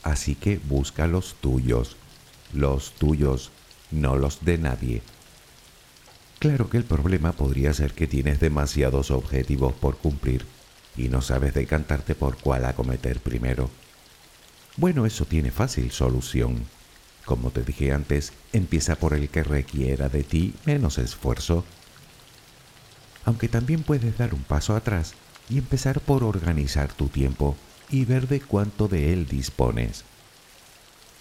así 0.02 0.36
que 0.36 0.58
busca 0.58 1.06
los 1.06 1.36
tuyos, 1.36 1.98
los 2.54 2.94
tuyos, 2.94 3.52
no 3.92 4.16
los 4.16 4.46
de 4.46 4.58
nadie. 4.58 5.02
Claro 6.40 6.70
que 6.70 6.78
el 6.78 6.86
problema 6.86 7.34
podría 7.34 7.74
ser 7.74 7.94
que 7.94 8.08
tienes 8.08 8.40
demasiados 8.40 9.12
objetivos 9.12 9.74
por 9.74 9.98
cumplir 9.98 10.46
y 10.96 11.10
no 11.10 11.22
sabes 11.22 11.54
decantarte 11.54 12.16
por 12.16 12.38
cuál 12.38 12.66
acometer 12.66 13.20
primero. 13.20 13.70
Bueno, 14.76 15.06
eso 15.06 15.26
tiene 15.26 15.52
fácil 15.52 15.92
solución. 15.92 16.66
Como 17.26 17.52
te 17.52 17.62
dije 17.62 17.94
antes, 17.94 18.34
empieza 18.54 18.96
por 18.96 19.14
el 19.14 19.30
que 19.30 19.44
requiera 19.44 20.10
de 20.10 20.24
ti 20.24 20.56
menos 20.66 20.98
esfuerzo. 20.98 21.64
Aunque 23.24 23.48
también 23.48 23.84
puedes 23.84 24.18
dar 24.18 24.34
un 24.34 24.44
paso 24.44 24.76
atrás 24.76 25.14
y 25.50 25.60
empezar 25.60 26.00
por 26.00 26.24
organizar 26.24 26.92
tu 26.92 27.08
tiempo 27.08 27.56
y 27.90 28.06
ver 28.06 28.28
de 28.28 28.42
cuánto 28.42 28.88
de 28.88 29.14
él 29.14 29.28
dispones. 29.28 30.04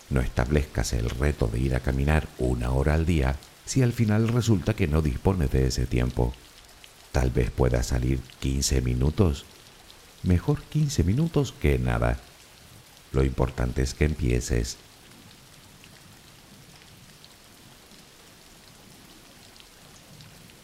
No 0.08 0.20
establezcas 0.20 0.94
el 0.94 1.10
reto 1.10 1.46
de 1.46 1.60
ir 1.60 1.74
a 1.74 1.80
caminar 1.80 2.28
una 2.38 2.70
hora 2.70 2.94
al 2.94 3.04
día 3.04 3.36
si 3.66 3.82
al 3.82 3.92
final 3.92 4.28
resulta 4.28 4.74
que 4.74 4.88
no 4.88 5.02
dispones 5.02 5.50
de 5.50 5.66
ese 5.66 5.86
tiempo. 5.86 6.32
Tal 7.12 7.30
vez 7.30 7.50
pueda 7.50 7.82
salir 7.82 8.20
15 8.40 8.80
minutos. 8.80 9.44
Mejor 10.22 10.62
15 10.62 11.04
minutos 11.04 11.52
que 11.52 11.78
nada. 11.78 12.18
Lo 13.12 13.25
importante 13.25 13.83
es 13.83 13.94
que 13.94 14.05
empieces. 14.05 14.77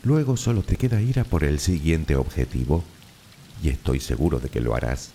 Luego 0.02 0.36
solo 0.36 0.62
te 0.62 0.76
queda 0.76 1.02
ir 1.02 1.20
a 1.20 1.24
por 1.24 1.44
el 1.44 1.58
siguiente 1.58 2.16
objetivo 2.16 2.82
y 3.62 3.68
estoy 3.68 4.00
seguro 4.00 4.38
de 4.38 4.48
que 4.48 4.60
lo 4.60 4.74
harás. 4.74 5.10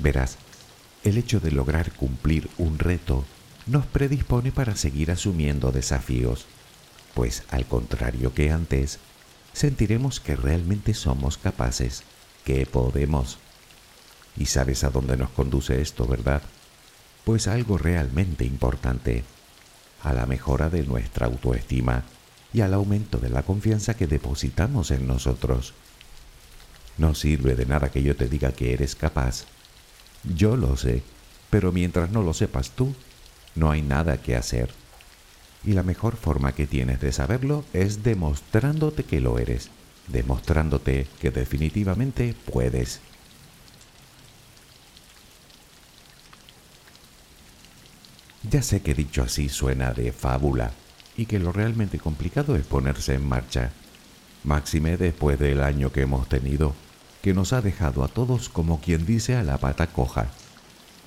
Verás, 0.00 0.38
el 1.04 1.18
hecho 1.18 1.38
de 1.38 1.52
lograr 1.52 1.92
cumplir 1.92 2.48
un 2.58 2.78
reto 2.78 3.24
nos 3.66 3.86
predispone 3.86 4.50
para 4.50 4.74
seguir 4.74 5.10
asumiendo 5.10 5.70
desafíos, 5.70 6.46
pues 7.14 7.44
al 7.50 7.66
contrario 7.66 8.34
que 8.34 8.50
antes, 8.50 8.98
sentiremos 9.52 10.20
que 10.20 10.34
realmente 10.34 10.94
somos 10.94 11.38
capaces, 11.38 12.02
que 12.44 12.66
podemos. 12.66 13.38
Y 14.36 14.46
sabes 14.46 14.84
a 14.84 14.90
dónde 14.90 15.16
nos 15.16 15.30
conduce 15.30 15.80
esto, 15.80 16.06
¿verdad? 16.06 16.42
Pues 17.24 17.48
algo 17.48 17.78
realmente 17.78 18.44
importante, 18.44 19.24
a 20.02 20.12
la 20.12 20.26
mejora 20.26 20.68
de 20.68 20.82
nuestra 20.82 21.26
autoestima 21.26 22.04
y 22.52 22.60
al 22.60 22.74
aumento 22.74 23.18
de 23.18 23.30
la 23.30 23.42
confianza 23.42 23.94
que 23.94 24.06
depositamos 24.06 24.90
en 24.90 25.06
nosotros. 25.06 25.74
No 26.98 27.14
sirve 27.14 27.56
de 27.56 27.66
nada 27.66 27.90
que 27.90 28.02
yo 28.02 28.14
te 28.14 28.28
diga 28.28 28.52
que 28.52 28.72
eres 28.72 28.94
capaz. 28.94 29.44
Yo 30.22 30.56
lo 30.56 30.76
sé, 30.76 31.02
pero 31.50 31.72
mientras 31.72 32.10
no 32.10 32.22
lo 32.22 32.32
sepas 32.32 32.70
tú, 32.70 32.94
no 33.54 33.70
hay 33.70 33.82
nada 33.82 34.18
que 34.18 34.36
hacer. 34.36 34.70
Y 35.64 35.72
la 35.72 35.82
mejor 35.82 36.16
forma 36.16 36.52
que 36.52 36.66
tienes 36.66 37.00
de 37.00 37.12
saberlo 37.12 37.64
es 37.72 38.02
demostrándote 38.02 39.04
que 39.04 39.20
lo 39.20 39.38
eres, 39.38 39.70
demostrándote 40.08 41.06
que 41.20 41.30
definitivamente 41.30 42.34
puedes. 42.52 43.00
Ya 48.54 48.62
sé 48.62 48.82
que 48.82 48.94
dicho 48.94 49.24
así 49.24 49.48
suena 49.48 49.92
de 49.92 50.12
fábula, 50.12 50.70
y 51.16 51.26
que 51.26 51.40
lo 51.40 51.50
realmente 51.50 51.98
complicado 51.98 52.54
es 52.54 52.64
ponerse 52.64 53.14
en 53.14 53.28
marcha. 53.28 53.72
Máxime 54.44 54.96
después 54.96 55.40
del 55.40 55.60
año 55.60 55.90
que 55.90 56.02
hemos 56.02 56.28
tenido, 56.28 56.72
que 57.20 57.34
nos 57.34 57.52
ha 57.52 57.62
dejado 57.62 58.04
a 58.04 58.06
todos 58.06 58.48
como 58.48 58.80
quien 58.80 59.06
dice 59.06 59.34
a 59.34 59.42
la 59.42 59.58
pata 59.58 59.88
coja. 59.88 60.28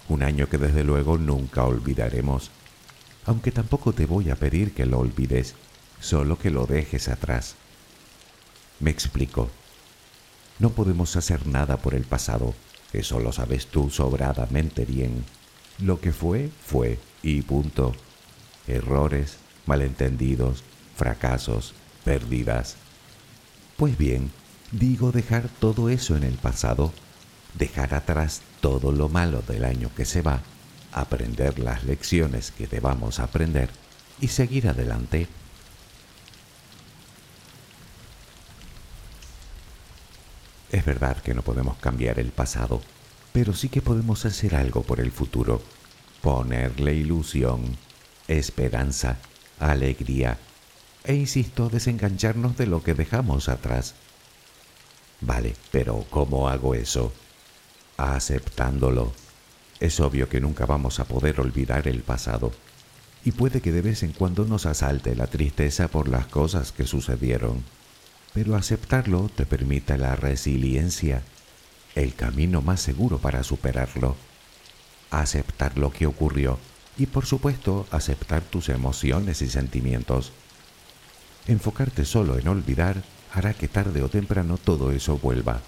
Un 0.10 0.24
año 0.24 0.50
que 0.50 0.58
desde 0.58 0.84
luego 0.84 1.18
nunca 1.18 1.64
olvidaremos, 1.64 2.52
aunque 3.26 3.54
tampoco 3.54 3.94
te 3.94 4.06
voy 4.06 4.30
a 4.30 4.36
pedir 4.36 4.74
que 4.74 4.86
lo 4.86 5.00
olvides, 5.00 5.56
solo 6.02 6.38
que 6.38 6.50
lo 6.50 6.66
dejes 6.66 7.08
atrás. 7.08 7.56
Me 8.82 8.92
explico. 8.92 9.50
No 10.60 10.72
podemos 10.72 11.16
hacer 11.16 11.48
nada 11.48 11.78
por 11.78 11.94
el 11.94 12.04
pasado, 12.04 12.54
eso 12.92 13.22
lo 13.22 13.32
sabes 13.32 13.68
tú 13.68 13.90
sobradamente 13.90 14.84
bien. 14.84 15.24
Lo 15.80 16.00
que 16.00 16.12
fue, 16.12 16.50
fue, 16.66 17.00
y 17.22 17.42
punto. 17.44 17.94
Errores, 18.68 19.38
malentendidos, 19.66 20.64
fracasos, 20.96 21.74
pérdidas. 22.04 22.76
Pues 23.78 23.98
bien, 23.98 24.32
digo 24.72 25.12
dejar 25.12 25.50
todo 25.60 25.90
eso 25.90 26.18
en 26.18 26.24
el 26.24 26.34
pasado, 26.34 26.92
dejar 27.54 27.94
atrás 27.94 28.42
todo 28.60 28.92
lo 28.92 29.08
malo 29.08 29.44
del 29.48 29.66
año 29.66 29.92
que 29.96 30.06
se 30.06 30.22
va, 30.22 30.42
aprender 30.92 31.60
las 31.60 31.84
lecciones 31.84 32.52
que 32.52 32.68
debamos 32.68 33.20
aprender 33.20 33.70
y 34.20 34.30
seguir 34.30 34.68
adelante. 34.68 35.28
Es 40.72 40.84
verdad 40.84 41.18
que 41.18 41.34
no 41.34 41.44
podemos 41.44 41.78
cambiar 41.78 42.20
el 42.20 42.32
pasado, 42.32 42.82
pero 43.38 43.54
sí 43.54 43.70
que 43.70 43.84
podemos 43.84 44.26
hacer 44.26 44.56
algo 44.56 44.82
por 44.82 45.00
el 45.00 45.12
futuro, 45.12 45.62
ponerle 46.24 46.96
ilusión, 46.96 47.78
esperanza 48.28 49.20
alegría 49.60 50.40
e 51.04 51.14
insisto 51.14 51.70
desengancharnos 51.70 52.58
de 52.58 52.66
lo 52.66 52.82
que 52.82 52.96
dejamos 52.96 53.48
atrás. 53.48 53.94
Vale, 55.22 55.54
pero 55.72 56.04
¿cómo 56.10 56.50
hago 56.50 56.74
eso? 56.74 57.14
Aceptándolo. 57.98 59.14
Es 59.80 60.00
obvio 60.00 60.30
que 60.30 60.42
nunca 60.42 60.66
vamos 60.66 61.00
a 61.00 61.06
poder 61.06 61.40
olvidar 61.40 61.88
el 61.88 62.02
pasado. 62.02 62.52
Y 63.24 63.34
puede 63.34 63.62
que 63.62 63.72
de 63.72 63.84
vez 63.84 64.02
en 64.02 64.14
cuando 64.14 64.46
nos 64.46 64.66
asalte 64.66 65.16
la 65.16 65.28
tristeza 65.28 65.90
por 65.90 66.08
las 66.08 66.26
cosas 66.26 66.72
que 66.72 66.88
sucedieron. 66.88 67.64
Pero 68.34 68.56
aceptarlo 68.56 69.30
te 69.30 69.46
permite 69.46 69.96
la 70.00 70.16
resiliencia, 70.16 71.22
el 72.02 72.14
camino 72.16 72.62
más 72.62 72.82
seguro 72.82 73.18
para 73.18 73.44
superarlo. 73.44 74.16
Aceptar 75.12 75.78
lo 75.78 75.92
que 75.92 76.06
ocurrió 76.06 76.60
y 76.98 77.06
por 77.06 77.26
supuesto 77.26 77.88
aceptar 77.92 78.42
tus 78.42 78.70
emociones 78.70 79.42
y 79.42 79.50
sentimientos. 79.50 80.32
Enfocarte 81.48 82.06
solo 82.06 82.38
en 82.38 82.48
olvidar 82.48 83.04
hará 83.34 83.54
que 83.54 83.68
tarde 83.68 84.02
o 84.02 84.10
temprano 84.10 84.58
todo 84.58 84.92
eso 84.92 85.18
vuelva 85.18 85.62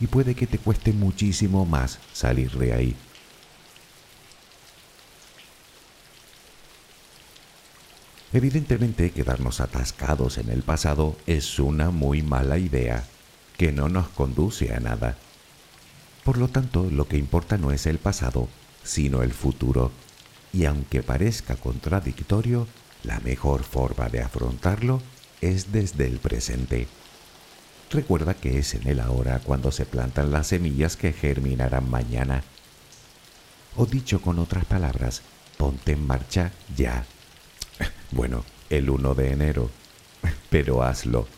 y 0.00 0.06
puede 0.06 0.34
que 0.34 0.46
te 0.46 0.58
cueste 0.58 0.92
muchísimo 0.92 1.64
más 1.66 1.98
salir 2.12 2.50
de 2.52 2.72
ahí. 2.72 2.96
Evidentemente 8.32 9.12
quedarnos 9.12 9.60
atascados 9.60 10.36
en 10.38 10.50
el 10.50 10.62
pasado 10.62 11.16
es 11.26 11.58
una 11.58 11.90
muy 11.90 12.22
mala 12.22 12.58
idea 12.58 13.04
que 13.56 13.72
no 13.72 13.88
nos 13.88 14.08
conduce 14.08 14.74
a 14.74 14.80
nada. 14.80 15.16
Por 16.26 16.38
lo 16.38 16.48
tanto, 16.48 16.90
lo 16.90 17.06
que 17.06 17.18
importa 17.18 17.56
no 17.56 17.70
es 17.70 17.86
el 17.86 17.98
pasado, 17.98 18.48
sino 18.82 19.22
el 19.22 19.32
futuro. 19.32 19.92
Y 20.52 20.64
aunque 20.64 21.04
parezca 21.04 21.54
contradictorio, 21.54 22.66
la 23.04 23.20
mejor 23.20 23.62
forma 23.62 24.08
de 24.08 24.22
afrontarlo 24.22 25.00
es 25.40 25.70
desde 25.70 26.08
el 26.08 26.18
presente. 26.18 26.88
Recuerda 27.92 28.34
que 28.34 28.58
es 28.58 28.74
en 28.74 28.88
el 28.88 28.98
ahora 28.98 29.38
cuando 29.38 29.70
se 29.70 29.86
plantan 29.86 30.32
las 30.32 30.48
semillas 30.48 30.96
que 30.96 31.12
germinarán 31.12 31.88
mañana. 31.88 32.42
O 33.76 33.86
dicho 33.86 34.20
con 34.20 34.40
otras 34.40 34.64
palabras, 34.64 35.22
ponte 35.56 35.92
en 35.92 36.04
marcha 36.08 36.50
ya. 36.76 37.06
Bueno, 38.10 38.44
el 38.68 38.90
1 38.90 39.14
de 39.14 39.30
enero, 39.30 39.70
pero 40.50 40.82
hazlo. 40.82 41.28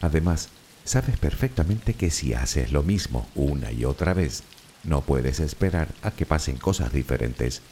Además, 0.00 0.48
sabes 0.84 1.18
perfectamente 1.18 1.94
que 1.94 2.10
si 2.10 2.34
haces 2.34 2.72
lo 2.72 2.82
mismo 2.82 3.26
una 3.34 3.72
y 3.72 3.84
otra 3.84 4.14
vez, 4.14 4.42
no 4.84 5.02
puedes 5.02 5.40
esperar 5.40 5.88
a 6.02 6.10
que 6.10 6.26
pasen 6.26 6.56
cosas 6.56 6.92
diferentes. 6.92 7.62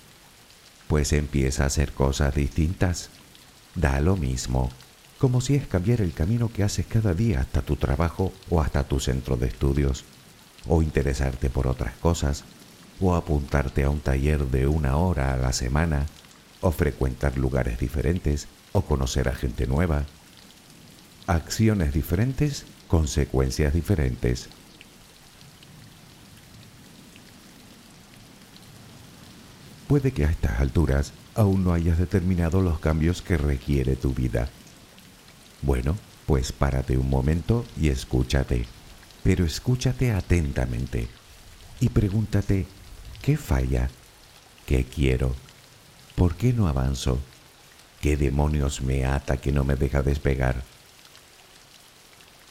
Pues 0.89 1.13
empieza 1.13 1.65
a 1.65 1.67
hacer 1.67 1.93
cosas 1.93 2.35
distintas. 2.35 3.11
Da 3.75 4.01
lo 4.01 4.17
mismo 4.17 4.71
como 5.21 5.43
si 5.43 5.55
es 5.55 5.67
cambiar 5.67 6.01
el 6.01 6.15
camino 6.15 6.51
que 6.51 6.63
haces 6.63 6.87
cada 6.87 7.13
día 7.13 7.41
hasta 7.41 7.61
tu 7.61 7.77
trabajo 7.77 8.33
o 8.49 8.63
hasta 8.63 8.85
tu 8.85 9.01
centro 9.01 9.37
de 9.37 9.49
estudios, 9.49 10.05
o 10.67 10.81
interesarte 10.81 11.51
por 11.51 11.67
otras 11.67 11.95
cosas, 11.97 12.45
o 13.01 13.15
apuntarte 13.15 13.85
a 13.85 13.91
un 13.91 14.01
taller 14.01 14.47
de 14.47 14.67
una 14.67 14.97
hora 14.97 15.35
a 15.35 15.37
la 15.37 15.53
semana, 15.53 16.07
o 16.63 16.71
frecuentar 16.71 17.37
lugares 17.37 17.79
diferentes, 17.79 18.49
o 18.73 18.81
conocer 18.81 19.29
a 19.29 19.35
gente 19.35 19.67
nueva. 19.67 20.07
Acciones 21.27 21.93
diferentes, 21.93 22.65
consecuencias 22.91 23.73
diferentes. 23.73 24.51
Puede 29.89 30.13
que 30.13 30.27
a 30.27 30.31
estas 30.31 30.61
alturas 30.61 31.13
aún 31.35 31.65
no 31.65 31.73
hayas 31.73 31.99
determinado 31.99 32.61
los 32.61 32.79
cambios 32.81 33.23
que 33.23 33.39
requiere 33.39 33.97
tu 33.97 34.13
vida 34.13 34.51
bueno, 35.63 35.97
pues 36.27 36.53
párate 36.53 36.97
un 36.97 37.11
momento 37.11 37.67
y 37.79 37.89
escúchate, 37.89 38.67
pero 39.23 39.45
escúchate 39.45 40.13
atentamente 40.13 41.09
y 41.81 41.91
pregúntate, 41.91 42.67
¿qué 43.21 43.37
falla? 43.37 43.91
¿Qué 44.67 44.85
quiero? 44.85 45.35
¿Por 46.17 46.37
qué 46.37 46.53
no 46.53 46.67
avanzo? 46.67 47.19
¿Qué 48.01 48.17
demonios 48.17 48.81
me 48.81 49.05
ata 49.05 49.37
que 49.37 49.53
no 49.53 49.65
me 49.65 49.77
deja 49.77 50.03
despegar? 50.03 50.63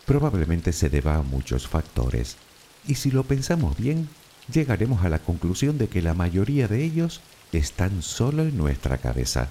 Probablemente 0.10 0.74
se 0.74 0.90
deba 0.90 1.18
a 1.18 1.22
muchos 1.22 1.68
factores, 1.68 2.38
y 2.88 2.96
si 2.96 3.12
lo 3.12 3.26
pensamos 3.26 3.78
bien, 3.78 4.10
llegaremos 4.52 5.06
a 5.06 5.10
la 5.10 5.20
conclusión 5.20 5.78
de 5.78 5.88
que 5.88 6.02
la 6.02 6.16
mayoría 6.16 6.68
de 6.68 6.84
ellos 6.84 7.22
están 7.52 8.02
solo 8.02 8.42
en 8.42 8.58
nuestra 8.58 8.98
cabeza, 8.98 9.50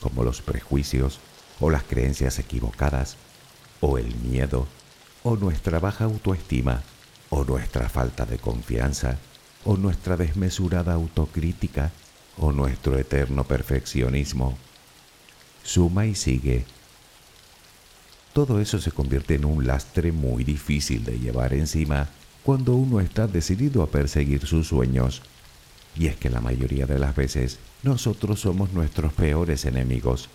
como 0.00 0.24
los 0.24 0.40
prejuicios, 0.40 1.20
o 1.60 1.68
las 1.68 1.82
creencias 1.82 2.38
equivocadas, 2.38 3.18
o 3.82 3.98
el 3.98 4.16
miedo, 4.16 4.66
o 5.24 5.36
nuestra 5.36 5.78
baja 5.78 6.04
autoestima, 6.04 6.82
o 7.28 7.44
nuestra 7.44 7.90
falta 7.90 8.24
de 8.24 8.38
confianza, 8.38 9.18
o 9.66 9.76
nuestra 9.76 10.16
desmesurada 10.16 10.94
autocrítica, 10.94 11.92
o 12.38 12.50
nuestro 12.50 12.96
eterno 12.96 13.44
perfeccionismo. 13.44 14.56
Suma 15.64 16.06
y 16.06 16.14
sigue. 16.14 16.64
Todo 18.38 18.60
eso 18.60 18.80
se 18.80 18.92
convierte 18.92 19.34
en 19.34 19.44
un 19.44 19.66
lastre 19.66 20.12
muy 20.12 20.44
difícil 20.44 21.04
de 21.04 21.18
llevar 21.18 21.54
encima 21.54 22.08
cuando 22.44 22.76
uno 22.76 23.00
está 23.00 23.26
decidido 23.26 23.82
a 23.82 23.88
perseguir 23.88 24.46
sus 24.46 24.68
sueños. 24.68 25.22
Y 25.96 26.06
es 26.06 26.14
que 26.14 26.30
la 26.30 26.40
mayoría 26.40 26.86
de 26.86 27.00
las 27.00 27.16
veces 27.16 27.58
nosotros 27.82 28.38
somos 28.38 28.72
nuestros 28.72 29.12
peores 29.12 29.64
enemigos 29.64 30.28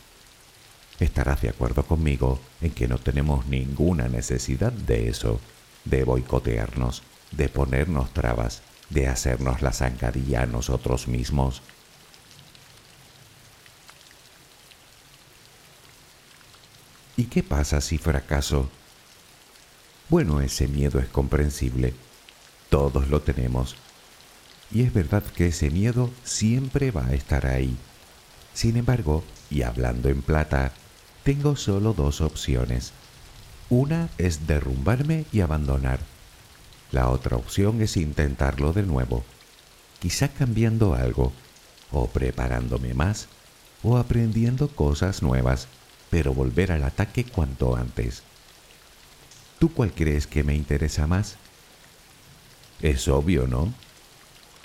estarás 1.00 1.44
de 1.44 1.48
acuerdo 1.48 1.84
conmigo 1.84 2.42
en 2.60 2.72
que 2.72 2.89
no 2.89 2.98
tenemos 2.98 3.46
ninguna 3.46 4.10
necesidad 4.10 4.74
de 4.74 5.08
eso, 5.08 5.39
de 5.86 6.04
boicotearnos, 6.04 7.04
de 7.32 7.48
ponernos 7.48 8.12
trabas, 8.12 8.63
de 8.89 9.08
hacernos 9.08 9.62
la 9.62 9.72
zancadilla 9.72 10.42
a 10.42 10.46
nosotros 10.46 11.08
mismos. 11.08 11.62
¿Y 17.15 17.26
qué 17.26 17.43
pasa 17.43 17.80
si 17.80 17.97
fracaso? 17.97 18.69
Bueno, 20.10 20.41
ese 20.41 20.67
miedo 20.67 20.99
es 20.99 21.08
comprensible. 21.08 21.93
Todos 22.69 23.08
lo 23.10 23.21
tenemos. 23.21 23.76
Y 24.71 24.82
es 24.82 24.93
verdad 24.93 25.23
que 25.23 25.47
ese 25.47 25.69
miedo 25.69 26.10
siempre 26.23 26.89
va 26.89 27.06
a 27.06 27.13
estar 27.13 27.45
ahí. 27.45 27.78
Sin 28.54 28.78
embargo, 28.78 29.23
y 29.52 29.62
hablando 29.62 30.10
en 30.10 30.23
plata, 30.23 30.71
tengo 31.23 31.56
solo 31.56 31.93
dos 31.93 32.21
opciones. 32.21 32.93
Una 33.69 34.10
es 34.17 34.47
derrumbarme 34.47 35.26
y 35.32 35.41
abandonar. 35.41 35.99
La 36.91 37.10
otra 37.10 37.38
opción 37.38 37.82
es 37.82 37.97
intentarlo 37.97 38.73
de 38.73 38.84
nuevo, 38.84 39.23
quizá 39.99 40.28
cambiando 40.28 40.95
algo, 40.95 41.32
o 41.91 42.08
preparándome 42.08 42.93
más, 42.93 43.28
o 43.84 43.97
aprendiendo 43.97 44.67
cosas 44.67 45.21
nuevas, 45.23 45.67
pero 46.13 46.32
volver 46.32 46.71
al 46.71 46.84
ataque 46.84 47.23
cuanto 47.23 47.76
antes. 47.76 48.21
¿Tú 49.58 49.73
cuál 49.73 49.91
crees 49.93 50.28
que 50.28 50.43
me 50.43 50.54
interesa 50.54 51.08
más? 51.08 51.38
Es 52.84 53.08
obvio, 53.08 53.47
¿no? 53.47 53.73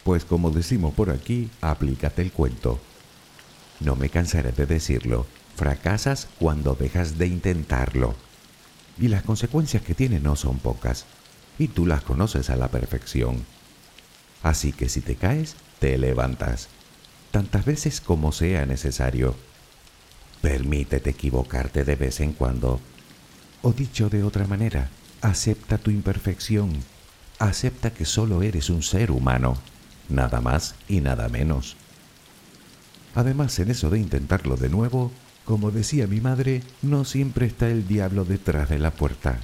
Pues 0.05 0.27
como 0.27 0.51
decimos 0.51 0.93
por 0.93 1.09
aquí, 1.09 1.49
aplícate 1.63 2.21
el 2.21 2.33
cuento. 2.33 2.79
No 3.81 3.97
me 3.97 4.11
cansaré 4.11 4.53
de 4.53 4.67
decirlo 4.67 5.25
Fracasas 5.57 6.29
cuando 6.39 6.75
dejas 6.75 7.17
de 7.17 7.29
intentarlo. 7.29 8.15
Y 8.99 9.09
las 9.09 9.23
consecuencias 9.23 9.83
que 9.83 9.95
tiene 9.95 10.21
no 10.21 10.37
son 10.37 10.59
pocas. 10.59 11.07
Y 11.59 11.69
tú 11.69 11.87
las 11.87 12.03
conoces 12.03 12.51
a 12.51 12.57
la 12.57 12.69
perfección. 12.69 13.47
Así 14.43 14.73
que 14.73 14.91
si 14.91 15.01
te 15.01 15.17
caes, 15.17 15.57
te 15.79 15.97
levantas. 15.97 16.69
Tantas 17.31 17.65
veces 17.65 18.03
como 18.03 18.33
sea 18.33 18.67
necesario. 18.67 19.35
Permítete 20.43 21.11
equivocarte 21.11 21.85
de 21.85 21.97
vez 21.97 22.21
en 22.21 22.33
cuando. 22.33 22.81
O 23.63 23.73
dicho 23.73 24.09
de 24.09 24.23
otra 24.23 24.47
manera, 24.47 24.89
acepta 25.21 25.79
tu 25.79 25.91
imperfección. 25.91 26.73
Acepta 27.39 27.93
que 27.93 28.05
solo 28.05 28.43
eres 28.43 28.71
un 28.71 28.83
ser 28.83 29.11
humano. 29.11 29.57
Nada 30.09 30.41
más 30.41 30.75
y 30.89 31.01
nada 31.01 31.29
menos. 31.29 31.77
Además, 33.15 33.59
en 33.59 33.71
eso 33.71 33.91
de 33.91 33.99
intentarlo 33.99 34.57
de 34.57 34.69
nuevo, 34.69 35.11
como 35.45 35.71
decía 35.71 36.07
mi 36.07 36.21
madre, 36.21 36.63
no 36.83 37.05
siempre 37.05 37.47
está 37.47 37.69
el 37.69 37.89
diablo 37.89 38.25
detrás 38.25 38.69
de 38.69 38.79
la 38.79 38.91
puerta. 38.91 39.41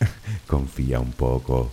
Confía 0.46 1.00
un 1.00 1.12
poco. 1.12 1.72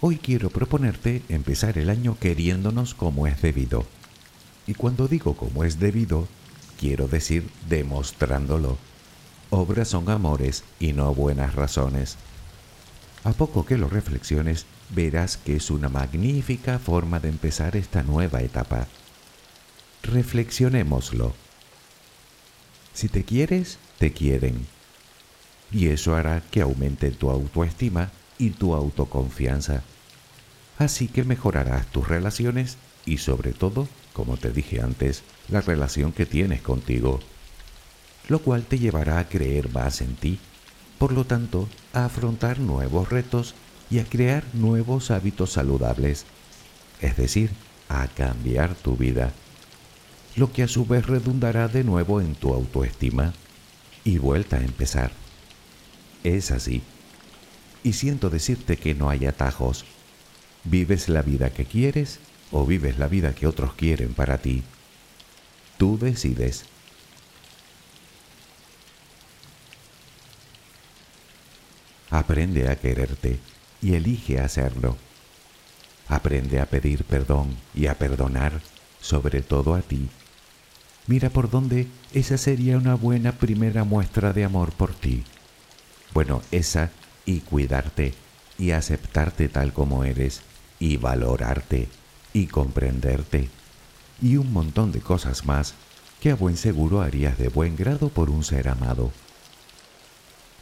Hoy 0.00 0.18
quiero 0.18 0.48
proponerte 0.48 1.24
empezar 1.28 1.76
el 1.76 1.90
año 1.90 2.16
queriéndonos 2.20 2.94
como 2.94 3.26
es 3.26 3.42
debido. 3.42 3.84
Y 4.64 4.74
cuando 4.74 5.08
digo 5.08 5.36
como 5.36 5.64
es 5.64 5.80
debido, 5.80 6.28
quiero 6.78 7.08
decir 7.08 7.50
demostrándolo. 7.68 8.78
Obras 9.50 9.88
son 9.88 10.08
amores 10.08 10.62
y 10.78 10.92
no 10.92 11.12
buenas 11.14 11.56
razones. 11.56 12.16
A 13.24 13.32
poco 13.32 13.66
que 13.66 13.76
lo 13.76 13.88
reflexiones, 13.88 14.66
verás 14.90 15.36
que 15.36 15.56
es 15.56 15.68
una 15.68 15.88
magnífica 15.88 16.78
forma 16.78 17.18
de 17.18 17.30
empezar 17.30 17.74
esta 17.76 18.04
nueva 18.04 18.40
etapa. 18.42 18.86
Reflexionémoslo. 20.04 21.34
Si 22.94 23.08
te 23.08 23.24
quieres, 23.24 23.78
te 23.98 24.12
quieren. 24.12 24.64
Y 25.72 25.88
eso 25.88 26.14
hará 26.14 26.40
que 26.52 26.60
aumente 26.60 27.10
tu 27.10 27.30
autoestima 27.30 28.12
y 28.38 28.50
tu 28.50 28.74
autoconfianza. 28.74 29.82
Así 30.78 31.08
que 31.08 31.24
mejorarás 31.24 31.86
tus 31.88 32.06
relaciones 32.06 32.78
y 33.04 33.18
sobre 33.18 33.52
todo, 33.52 33.88
como 34.12 34.36
te 34.36 34.50
dije 34.50 34.80
antes, 34.80 35.22
la 35.48 35.60
relación 35.60 36.12
que 36.12 36.26
tienes 36.26 36.62
contigo, 36.62 37.20
lo 38.28 38.40
cual 38.40 38.64
te 38.64 38.78
llevará 38.78 39.18
a 39.18 39.28
creer 39.28 39.72
más 39.72 40.00
en 40.00 40.14
ti, 40.14 40.38
por 40.98 41.12
lo 41.12 41.24
tanto, 41.24 41.68
a 41.92 42.04
afrontar 42.04 42.60
nuevos 42.60 43.08
retos 43.08 43.54
y 43.90 43.98
a 43.98 44.04
crear 44.04 44.44
nuevos 44.52 45.10
hábitos 45.10 45.52
saludables, 45.52 46.26
es 47.00 47.16
decir, 47.16 47.50
a 47.88 48.06
cambiar 48.08 48.74
tu 48.74 48.96
vida, 48.96 49.32
lo 50.36 50.52
que 50.52 50.62
a 50.62 50.68
su 50.68 50.84
vez 50.84 51.06
redundará 51.06 51.68
de 51.68 51.84
nuevo 51.84 52.20
en 52.20 52.34
tu 52.34 52.52
autoestima 52.52 53.32
y 54.04 54.18
vuelta 54.18 54.56
a 54.56 54.64
empezar. 54.64 55.12
Es 56.22 56.50
así. 56.50 56.82
Y 57.82 57.92
siento 57.92 58.30
decirte 58.30 58.76
que 58.76 58.94
no 58.94 59.10
hay 59.10 59.26
atajos. 59.26 59.84
Vives 60.64 61.08
la 61.08 61.22
vida 61.22 61.50
que 61.50 61.64
quieres 61.64 62.18
o 62.50 62.66
vives 62.66 62.98
la 62.98 63.08
vida 63.08 63.34
que 63.34 63.46
otros 63.46 63.74
quieren 63.74 64.14
para 64.14 64.38
ti. 64.38 64.62
Tú 65.76 65.98
decides. 65.98 66.64
Aprende 72.10 72.68
a 72.68 72.76
quererte 72.76 73.38
y 73.82 73.94
elige 73.94 74.40
hacerlo. 74.40 74.96
Aprende 76.08 76.60
a 76.60 76.66
pedir 76.66 77.04
perdón 77.04 77.54
y 77.74 77.86
a 77.86 77.94
perdonar, 77.94 78.60
sobre 79.00 79.42
todo 79.42 79.74
a 79.74 79.82
ti. 79.82 80.08
Mira 81.06 81.30
por 81.30 81.50
dónde 81.50 81.86
esa 82.12 82.38
sería 82.38 82.76
una 82.76 82.94
buena 82.94 83.32
primera 83.32 83.84
muestra 83.84 84.32
de 84.32 84.44
amor 84.44 84.72
por 84.72 84.94
ti. 84.94 85.24
Bueno, 86.12 86.42
esa 86.50 86.90
y 87.28 87.40
cuidarte 87.40 88.14
y 88.56 88.70
aceptarte 88.70 89.50
tal 89.50 89.74
como 89.74 90.02
eres 90.02 90.40
y 90.80 90.96
valorarte 90.96 91.88
y 92.32 92.46
comprenderte 92.46 93.50
y 94.22 94.38
un 94.38 94.50
montón 94.50 94.92
de 94.92 95.00
cosas 95.00 95.44
más 95.44 95.74
que 96.22 96.30
a 96.30 96.36
buen 96.36 96.56
seguro 96.56 97.02
harías 97.02 97.36
de 97.36 97.50
buen 97.50 97.76
grado 97.76 98.08
por 98.08 98.30
un 98.30 98.44
ser 98.44 98.68
amado. 98.68 99.12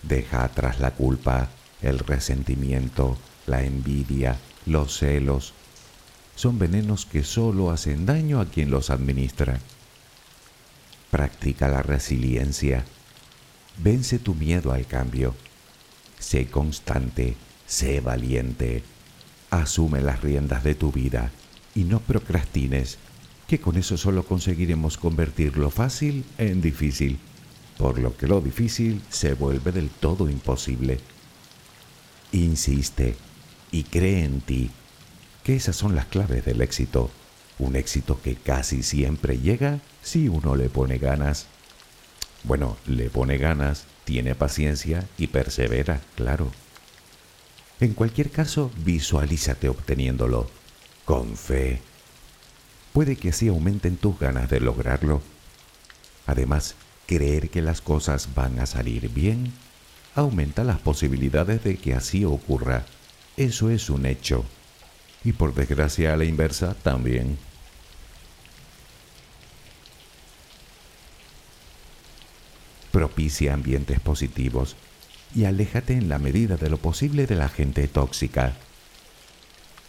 Deja 0.02 0.42
atrás 0.42 0.80
la 0.80 0.90
culpa, 0.90 1.50
el 1.82 2.00
resentimiento, 2.00 3.16
la 3.46 3.62
envidia, 3.62 4.36
los 4.66 4.98
celos. 4.98 5.54
Son 6.34 6.58
venenos 6.58 7.06
que 7.06 7.22
solo 7.22 7.70
hacen 7.70 8.06
daño 8.06 8.40
a 8.40 8.46
quien 8.46 8.72
los 8.72 8.90
administra. 8.90 9.60
Practica 11.12 11.68
la 11.68 11.82
resiliencia. 11.82 12.84
Vence 13.78 14.18
tu 14.18 14.34
miedo 14.34 14.72
al 14.72 14.84
cambio. 14.86 15.34
Sé 16.18 16.46
constante, 16.46 17.36
sé 17.66 18.00
valiente. 18.00 18.82
Asume 19.50 20.00
las 20.00 20.22
riendas 20.22 20.64
de 20.64 20.74
tu 20.74 20.92
vida 20.92 21.30
y 21.74 21.84
no 21.84 22.00
procrastines, 22.00 22.98
que 23.46 23.60
con 23.60 23.76
eso 23.76 23.96
solo 23.96 24.24
conseguiremos 24.24 24.96
convertir 24.96 25.56
lo 25.56 25.70
fácil 25.70 26.24
en 26.38 26.60
difícil, 26.60 27.18
por 27.78 27.98
lo 27.98 28.16
que 28.16 28.26
lo 28.26 28.40
difícil 28.40 29.02
se 29.10 29.34
vuelve 29.34 29.72
del 29.72 29.90
todo 29.90 30.28
imposible. 30.28 30.98
Insiste 32.32 33.16
y 33.70 33.84
cree 33.84 34.24
en 34.24 34.40
ti, 34.40 34.70
que 35.44 35.54
esas 35.54 35.76
son 35.76 35.94
las 35.94 36.06
claves 36.06 36.44
del 36.44 36.60
éxito, 36.60 37.10
un 37.58 37.76
éxito 37.76 38.20
que 38.20 38.34
casi 38.34 38.82
siempre 38.82 39.38
llega 39.38 39.80
si 40.02 40.28
uno 40.28 40.56
le 40.56 40.68
pone 40.68 40.98
ganas. 40.98 41.46
Bueno, 42.42 42.76
le 42.86 43.10
pone 43.10 43.38
ganas, 43.38 43.84
tiene 44.06 44.36
paciencia 44.36 45.04
y 45.18 45.26
persevera, 45.26 46.00
claro. 46.14 46.52
En 47.80 47.92
cualquier 47.92 48.30
caso, 48.30 48.70
visualízate 48.78 49.68
obteniéndolo 49.68 50.48
con 51.04 51.36
fe. 51.36 51.82
Puede 52.92 53.16
que 53.16 53.30
así 53.30 53.48
aumenten 53.48 53.96
tus 53.96 54.18
ganas 54.18 54.48
de 54.48 54.60
lograrlo. 54.60 55.20
Además, 56.24 56.76
creer 57.06 57.50
que 57.50 57.60
las 57.62 57.80
cosas 57.80 58.34
van 58.34 58.60
a 58.60 58.66
salir 58.66 59.08
bien 59.10 59.52
aumenta 60.14 60.62
las 60.62 60.78
posibilidades 60.78 61.64
de 61.64 61.76
que 61.76 61.94
así 61.94 62.24
ocurra. 62.24 62.86
Eso 63.36 63.70
es 63.70 63.90
un 63.90 64.06
hecho. 64.06 64.44
Y 65.24 65.32
por 65.32 65.52
desgracia 65.52 66.14
a 66.14 66.16
la 66.16 66.24
inversa 66.24 66.74
también. 66.74 67.38
Propicia 72.96 73.52
ambientes 73.52 74.00
positivos 74.00 74.74
y 75.34 75.44
aléjate 75.44 75.92
en 75.92 76.08
la 76.08 76.18
medida 76.18 76.56
de 76.56 76.70
lo 76.70 76.78
posible 76.78 77.26
de 77.26 77.36
la 77.36 77.50
gente 77.50 77.86
tóxica. 77.88 78.54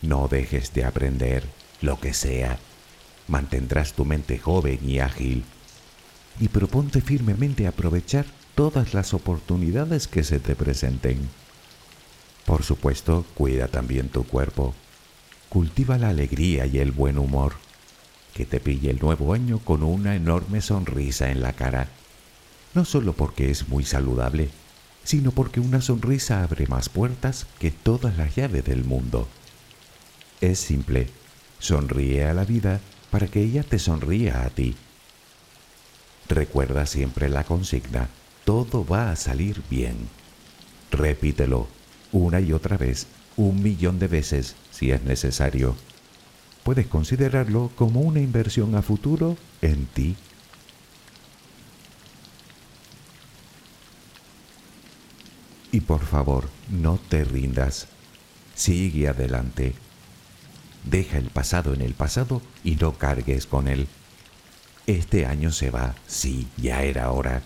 No 0.01 0.27
dejes 0.27 0.73
de 0.73 0.83
aprender 0.83 1.45
lo 1.79 2.01
que 2.01 2.13
sea. 2.13 2.59
Mantendrás 3.29 3.93
tu 3.93 4.03
mente 4.03 4.37
joven 4.37 4.79
y 4.83 4.99
ágil. 4.99 5.45
Y 6.41 6.49
proponte 6.49 6.99
firmemente 6.99 7.65
aprovechar 7.65 8.25
todas 8.55 8.93
las 8.93 9.13
oportunidades 9.13 10.09
que 10.09 10.25
se 10.25 10.41
te 10.41 10.57
presenten. 10.57 11.29
Por 12.45 12.63
supuesto, 12.63 13.25
cuida 13.35 13.69
también 13.69 14.09
tu 14.09 14.25
cuerpo. 14.25 14.75
Cultiva 15.47 15.97
la 15.97 16.09
alegría 16.09 16.65
y 16.65 16.79
el 16.79 16.91
buen 16.91 17.17
humor. 17.17 17.53
Que 18.33 18.45
te 18.45 18.59
pille 18.59 18.89
el 18.89 18.99
nuevo 18.99 19.33
año 19.33 19.59
con 19.59 19.81
una 19.81 20.13
enorme 20.13 20.59
sonrisa 20.59 21.31
en 21.31 21.41
la 21.41 21.53
cara. 21.53 21.87
No 22.73 22.85
solo 22.85 23.13
porque 23.13 23.49
es 23.49 23.67
muy 23.67 23.83
saludable, 23.83 24.49
sino 25.03 25.31
porque 25.31 25.59
una 25.59 25.81
sonrisa 25.81 26.43
abre 26.43 26.67
más 26.67 26.89
puertas 26.89 27.47
que 27.59 27.71
todas 27.71 28.17
las 28.17 28.35
llaves 28.35 28.65
del 28.65 28.83
mundo. 28.83 29.27
Es 30.41 30.59
simple. 30.59 31.07
Sonríe 31.59 32.25
a 32.25 32.33
la 32.33 32.45
vida 32.45 32.81
para 33.09 33.27
que 33.27 33.41
ella 33.41 33.63
te 33.63 33.79
sonría 33.79 34.43
a 34.43 34.49
ti. 34.49 34.75
Recuerda 36.29 36.85
siempre 36.85 37.29
la 37.29 37.45
consigna, 37.45 38.09
todo 38.43 38.85
va 38.85 39.11
a 39.11 39.15
salir 39.15 39.61
bien. 39.69 39.95
Repítelo 40.91 41.67
una 42.11 42.39
y 42.39 42.53
otra 42.53 42.77
vez, 42.77 43.07
un 43.37 43.61
millón 43.61 43.99
de 43.99 44.07
veces 44.07 44.55
si 44.71 44.91
es 44.91 45.03
necesario. 45.03 45.75
Puedes 46.63 46.87
considerarlo 46.87 47.71
como 47.75 48.01
una 48.01 48.19
inversión 48.19 48.75
a 48.75 48.81
futuro 48.81 49.37
en 49.61 49.85
ti. 49.87 50.15
Y 55.71 55.81
por 55.81 56.05
favor, 56.05 56.49
no 56.69 56.99
te 57.09 57.23
rindas. 57.23 57.87
Sigue 58.55 59.07
adelante. 59.07 59.75
Deja 60.83 61.17
el 61.17 61.29
pasado 61.29 61.73
en 61.73 61.81
el 61.81 61.93
pasado 61.93 62.41
y 62.63 62.75
no 62.75 62.93
cargues 62.93 63.45
con 63.45 63.67
él. 63.67 63.87
Este 64.85 65.25
año 65.25 65.51
se 65.51 65.69
va, 65.69 65.95
sí, 66.07 66.47
ya 66.55 66.83
era 66.83 67.11
hora. 67.11 67.41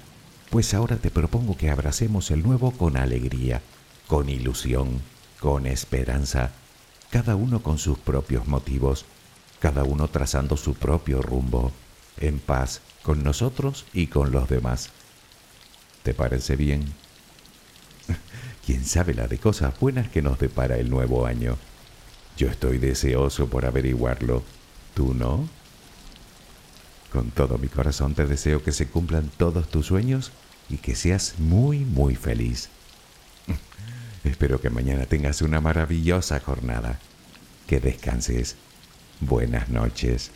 Pues 0.52 0.74
ahora 0.74 0.98
te 0.98 1.10
propongo 1.10 1.58
que 1.58 1.72
abracemos 1.72 2.30
el 2.30 2.44
nuevo 2.44 2.72
con 2.72 2.98
alegría, 2.98 3.62
con 4.06 4.30
ilusión, 4.30 5.02
con 5.40 5.66
esperanza, 5.66 6.52
cada 7.10 7.36
uno 7.36 7.64
con 7.64 7.80
sus 7.80 7.98
propios 7.98 8.48
motivos, 8.48 9.06
cada 9.60 9.84
uno 9.84 10.08
trazando 10.08 10.56
su 10.56 10.76
propio 10.76 11.22
rumbo, 11.22 11.72
en 12.18 12.40
paz 12.40 12.82
con 13.02 13.24
nosotros 13.24 13.86
y 13.92 14.08
con 14.08 14.32
los 14.32 14.48
demás. 14.48 14.92
¿Te 16.04 16.14
parece 16.14 16.56
bien? 16.56 16.94
¿Quién 18.66 18.86
sabe 18.86 19.14
la 19.14 19.28
de 19.28 19.38
cosas 19.38 19.80
buenas 19.80 20.10
que 20.10 20.22
nos 20.22 20.40
depara 20.40 20.78
el 20.78 20.90
nuevo 20.90 21.26
año? 21.26 21.58
Yo 22.38 22.48
estoy 22.48 22.78
deseoso 22.78 23.48
por 23.48 23.66
averiguarlo. 23.66 24.44
¿Tú 24.94 25.14
no? 25.14 25.48
Con 27.12 27.32
todo 27.32 27.58
mi 27.58 27.68
corazón 27.68 28.14
te 28.14 28.26
deseo 28.26 28.64
que 28.64 28.72
se 28.72 28.88
cumplan 28.88 29.30
todos 29.38 29.70
tus 29.70 29.88
sueños 29.88 30.32
y 30.70 30.78
que 30.78 30.96
seas 30.96 31.36
muy, 31.40 31.80
muy 31.80 32.16
feliz. 32.16 32.70
Espero 34.24 34.62
que 34.62 34.70
mañana 34.70 35.06
tengas 35.06 35.42
una 35.42 35.60
maravillosa 35.60 36.40
jornada. 36.40 37.00
Que 37.68 37.80
descanses. 37.80 38.56
Buenas 39.20 39.70
noches. 39.70 40.32